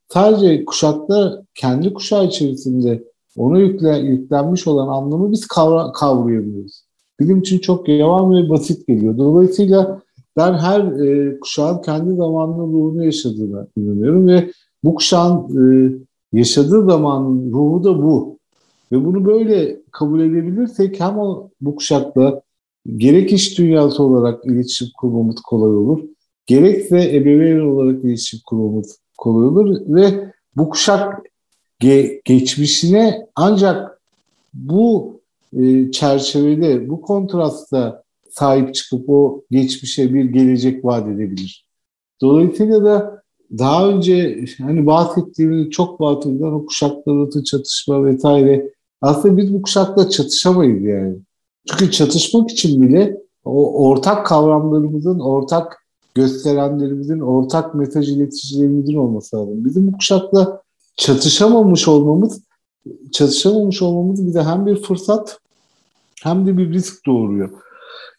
sadece 0.10 0.65
kuşakta 0.65 1.43
kendi 1.56 1.93
kuşağı 1.93 2.26
içerisinde 2.26 3.04
ona 3.38 3.60
yükle, 3.60 3.97
yüklenmiş 3.97 4.67
olan 4.67 4.88
anlamı 4.88 5.32
biz 5.32 5.47
kavra, 5.47 5.91
kavrayamıyoruz. 5.91 6.84
Bizim 7.19 7.39
için 7.39 7.60
çok 7.60 7.89
yavan 7.89 8.34
ve 8.34 8.50
basit 8.50 8.88
geliyor. 8.88 9.17
Dolayısıyla 9.17 10.02
ben 10.38 10.54
her 10.54 10.80
e, 10.80 11.39
kuşağın 11.39 11.82
kendi 11.82 12.15
zamanının 12.15 12.74
ruhunu 12.74 13.06
yaşadığına 13.06 13.67
inanıyorum 13.78 14.28
ve 14.28 14.52
bu 14.84 14.96
kuşağın 14.96 15.38
e, 15.58 15.94
yaşadığı 16.34 16.86
zamanın 16.86 17.52
ruhu 17.52 17.84
da 17.84 18.04
bu. 18.04 18.38
Ve 18.91 19.06
bunu 19.06 19.26
böyle 19.26 19.82
kabul 19.91 20.20
edebilirsek 20.20 21.00
hem 21.00 21.20
o, 21.20 21.50
bu 21.62 21.76
kuşakla 21.76 22.41
gerek 22.98 23.34
iş 23.34 23.58
dünyası 23.58 24.04
olarak 24.04 24.46
iletişim 24.46 24.88
kurmamız 24.98 25.41
kolay 25.41 25.76
olur, 25.76 26.04
gerekse 26.46 27.15
ebeveyn 27.15 27.60
olarak 27.60 28.04
iletişim 28.04 28.39
kurmamız 28.46 29.00
kolay 29.17 29.48
olur 29.48 29.78
ve 29.88 30.34
bu 30.58 30.70
kuşak 30.70 31.22
ge- 31.82 32.22
geçmişine 32.26 33.28
ancak 33.36 34.02
bu 34.54 35.13
e, 35.58 35.91
çerçevede, 35.91 36.89
bu 36.89 37.02
kontrastta 37.02 38.04
sahip 38.32 38.76
çıkıp 38.76 39.10
o 39.10 39.44
geçmişe 39.52 40.13
bir 40.13 40.26
gelecek 40.26 40.86
vaat 40.86 41.08
edebilir. 41.08 41.65
Dolayısıyla 42.22 42.84
da 42.84 43.22
daha 43.58 43.89
önce 43.89 44.46
hani 44.58 44.86
bahsettiğimiz 44.86 45.70
çok 45.70 46.00
bahsedilen 46.00 46.52
o 46.52 46.65
kuşaklar 46.65 47.15
arası 47.15 47.44
çatışma 47.44 48.06
vesaire 48.06 48.74
aslında 49.02 49.38
biz 49.38 49.54
bu 49.54 49.62
kuşakla 49.62 50.10
çatışamayız 50.10 50.84
yani. 50.84 51.15
Çünkü 51.67 51.91
çatışmak 51.91 52.52
için 52.52 52.82
bile 52.82 53.17
o 53.46 53.88
ortak 53.89 54.26
kavramlarımızın, 54.26 55.20
ortak 55.20 55.86
gösterenlerimizin, 56.15 57.20
ortak 57.20 57.76
mesaj 57.76 58.10
ileticilerimizin 58.10 58.96
olması 58.96 59.36
lazım. 59.36 59.65
Bizim 59.65 59.88
bu 59.88 59.91
kuşakla 59.98 60.62
çatışamamış 60.98 61.88
olmamız, 61.88 62.41
çatışamamış 63.12 63.82
olmamız 63.82 64.28
bize 64.28 64.44
hem 64.44 64.65
bir 64.65 64.76
fırsat 64.76 65.39
hem 66.24 66.48
de 66.48 66.58
bir 66.58 66.74
risk 66.74 67.06
doğuruyor. 67.06 67.50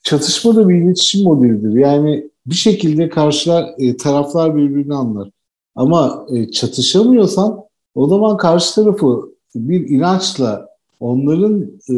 Çatışma 0.02 0.56
da 0.56 0.68
bir 0.68 0.74
iletişim 0.74 1.24
modelidir. 1.24 1.78
Yani 1.78 2.30
bir 2.46 2.54
şekilde 2.54 3.08
karşılar 3.08 3.74
e, 3.78 3.96
taraflar 3.96 4.56
birbirini 4.56 4.94
anlar. 4.94 5.30
Ama 5.74 6.26
e, 6.30 6.50
çatışamıyorsan 6.50 7.60
o 7.94 8.06
zaman 8.06 8.36
karşı 8.36 8.74
tarafı 8.74 9.32
bir 9.54 9.88
inançla 9.88 10.68
onların 11.00 11.66
e, 11.90 11.96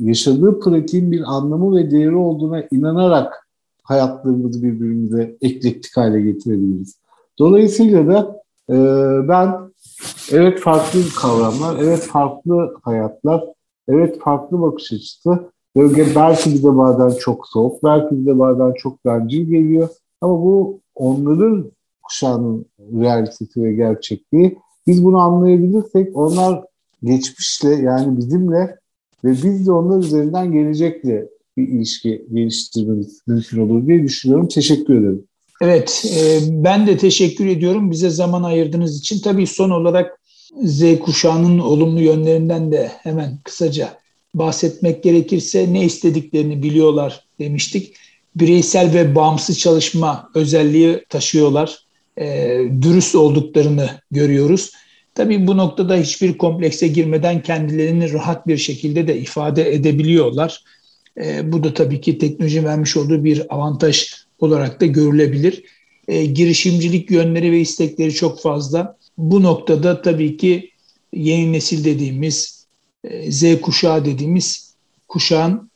yaşadığı 0.00 0.60
pratiğin 0.60 1.12
bir 1.12 1.22
anlamı 1.26 1.76
ve 1.76 1.90
değeri 1.90 2.16
olduğuna 2.16 2.62
inanarak 2.70 3.48
hayatlarımızı 3.82 4.62
birbirimize 4.62 5.36
eklektik 5.40 5.96
hale 5.96 6.20
getirebiliriz. 6.20 6.96
Dolayısıyla 7.38 8.06
da 8.06 8.42
e, 8.70 8.76
ben 9.28 9.56
evet 10.32 10.60
farklı 10.60 11.00
kavramlar, 11.20 11.76
evet 11.82 12.00
farklı 12.00 12.74
hayatlar, 12.82 13.44
evet 13.88 14.20
farklı 14.20 14.60
bakış 14.60 14.92
açısı. 14.92 15.50
Bölge 15.76 16.06
belki 16.16 16.54
bir 16.54 16.62
de 16.62 16.76
bazen 16.76 17.18
çok 17.18 17.48
soğuk, 17.48 17.84
belki 17.84 18.20
bir 18.20 18.26
de 18.26 18.38
bazen 18.38 18.72
çok 18.72 19.04
bencil 19.04 19.46
geliyor. 19.50 19.88
Ama 20.20 20.32
bu 20.32 20.80
onların 20.94 21.70
kuşağının 22.02 22.66
realitesi 22.80 23.62
ve 23.62 23.72
gerçekliği. 23.72 24.58
Biz 24.86 25.04
bunu 25.04 25.18
anlayabilirsek 25.18 26.16
onlar 26.16 26.64
geçmişle 27.02 27.70
yani 27.70 28.16
bizimle 28.16 28.76
ve 29.24 29.30
biz 29.30 29.66
de 29.66 29.72
onlar 29.72 29.98
üzerinden 29.98 30.52
gelecekle 30.52 31.28
bir 31.56 31.68
ilişki 31.68 32.26
geliştirmemiz 32.32 33.20
mümkün 33.26 33.60
olur 33.60 33.86
diye 33.86 34.02
düşünüyorum. 34.02 34.48
Teşekkür 34.48 35.00
ederim. 35.00 35.24
Evet, 35.62 36.04
e, 36.18 36.38
ben 36.64 36.86
de 36.86 36.96
teşekkür 36.96 37.46
ediyorum 37.46 37.90
bize 37.90 38.10
zaman 38.10 38.42
ayırdığınız 38.42 38.98
için. 38.98 39.20
Tabii 39.20 39.46
son 39.46 39.70
olarak 39.70 40.20
Z 40.62 40.98
kuşağının 40.98 41.58
olumlu 41.58 42.00
yönlerinden 42.00 42.72
de 42.72 42.90
hemen 43.02 43.38
kısaca 43.44 43.88
bahsetmek 44.38 45.02
gerekirse 45.02 45.72
ne 45.72 45.84
istediklerini 45.84 46.62
biliyorlar 46.62 47.24
demiştik. 47.38 47.94
Bireysel 48.36 48.94
ve 48.94 49.14
bağımsız 49.14 49.58
çalışma 49.58 50.30
özelliği 50.34 51.04
taşıyorlar. 51.08 51.78
E, 52.18 52.58
dürüst 52.82 53.14
olduklarını 53.14 53.90
görüyoruz 54.10 54.72
Tabii 55.16 55.46
bu 55.46 55.56
noktada 55.56 55.96
hiçbir 55.96 56.38
komplekse 56.38 56.88
girmeden 56.88 57.42
kendilerini 57.42 58.12
rahat 58.12 58.46
bir 58.46 58.56
şekilde 58.56 59.08
de 59.08 59.18
ifade 59.18 59.74
edebiliyorlar. 59.74 60.64
E, 61.20 61.52
bu 61.52 61.64
da 61.64 61.74
tabii 61.74 62.00
ki 62.00 62.18
teknoloji 62.18 62.64
vermiş 62.64 62.96
olduğu 62.96 63.24
bir 63.24 63.54
avantaj 63.54 64.14
olarak 64.38 64.80
da 64.80 64.86
görülebilir. 64.86 65.64
E, 66.08 66.24
girişimcilik 66.24 67.10
yönleri 67.10 67.52
ve 67.52 67.60
istekleri 67.60 68.14
çok 68.14 68.42
fazla. 68.42 68.96
Bu 69.18 69.42
noktada 69.42 70.02
tabii 70.02 70.36
ki 70.36 70.70
yeni 71.12 71.52
nesil 71.52 71.84
dediğimiz, 71.84 72.55
Z 73.28 73.60
kuşağı 73.60 74.04
dediğimiz 74.04 74.74
kuşağın 75.08 75.70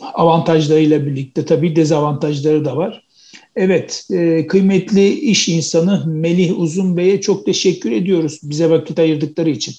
avantajlarıyla 0.00 1.06
birlikte 1.06 1.44
tabii 1.44 1.76
dezavantajları 1.76 2.64
da 2.64 2.76
var. 2.76 3.08
Evet, 3.56 4.06
e, 4.10 4.46
kıymetli 4.46 5.08
iş 5.08 5.48
insanı 5.48 6.04
Melih 6.06 6.58
Uzun 6.60 6.96
Bey'e 6.96 7.20
çok 7.20 7.46
teşekkür 7.46 7.92
ediyoruz 7.92 8.40
bize 8.42 8.70
vakit 8.70 8.98
ayırdıkları 8.98 9.50
için. 9.50 9.74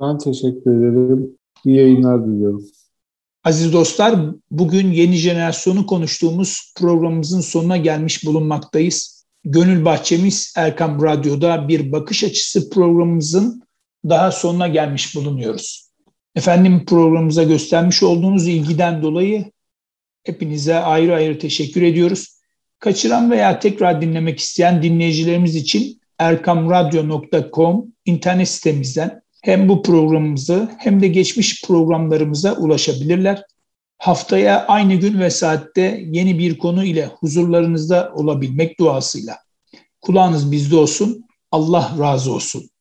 Ben 0.00 0.18
teşekkür 0.18 0.70
ederim. 0.70 1.30
İyi 1.64 1.76
yayınlar 1.76 2.26
diliyorum. 2.26 2.64
Aziz 3.44 3.72
dostlar, 3.72 4.20
bugün 4.50 4.92
yeni 4.92 5.16
jenerasyonu 5.16 5.86
konuştuğumuz 5.86 6.72
programımızın 6.76 7.40
sonuna 7.40 7.76
gelmiş 7.76 8.26
bulunmaktayız. 8.26 9.24
Gönül 9.44 9.84
Bahçemiz 9.84 10.54
Erkam 10.56 11.02
Radyo'da 11.02 11.68
bir 11.68 11.92
bakış 11.92 12.24
açısı 12.24 12.70
programımızın 12.70 13.62
daha 14.08 14.32
sonuna 14.32 14.68
gelmiş 14.68 15.16
bulunuyoruz. 15.16 15.91
Efendim 16.36 16.84
programımıza 16.86 17.42
göstermiş 17.42 18.02
olduğunuz 18.02 18.48
ilgiden 18.48 19.02
dolayı 19.02 19.52
hepinize 20.24 20.74
ayrı 20.74 21.14
ayrı 21.14 21.38
teşekkür 21.38 21.82
ediyoruz. 21.82 22.38
Kaçıran 22.78 23.30
veya 23.30 23.58
tekrar 23.58 24.02
dinlemek 24.02 24.38
isteyen 24.38 24.82
dinleyicilerimiz 24.82 25.56
için 25.56 26.00
erkamradyo.com 26.18 27.86
internet 28.04 28.48
sitemizden 28.48 29.22
hem 29.42 29.68
bu 29.68 29.82
programımızı 29.82 30.68
hem 30.78 31.02
de 31.02 31.08
geçmiş 31.08 31.62
programlarımıza 31.64 32.52
ulaşabilirler. 32.52 33.42
Haftaya 33.98 34.66
aynı 34.66 34.94
gün 34.94 35.20
ve 35.20 35.30
saatte 35.30 36.04
yeni 36.06 36.38
bir 36.38 36.58
konu 36.58 36.84
ile 36.84 37.06
huzurlarınızda 37.06 38.12
olabilmek 38.14 38.80
duasıyla. 38.80 39.38
Kulağınız 40.00 40.52
bizde 40.52 40.76
olsun. 40.76 41.24
Allah 41.50 41.96
razı 41.98 42.32
olsun. 42.32 42.71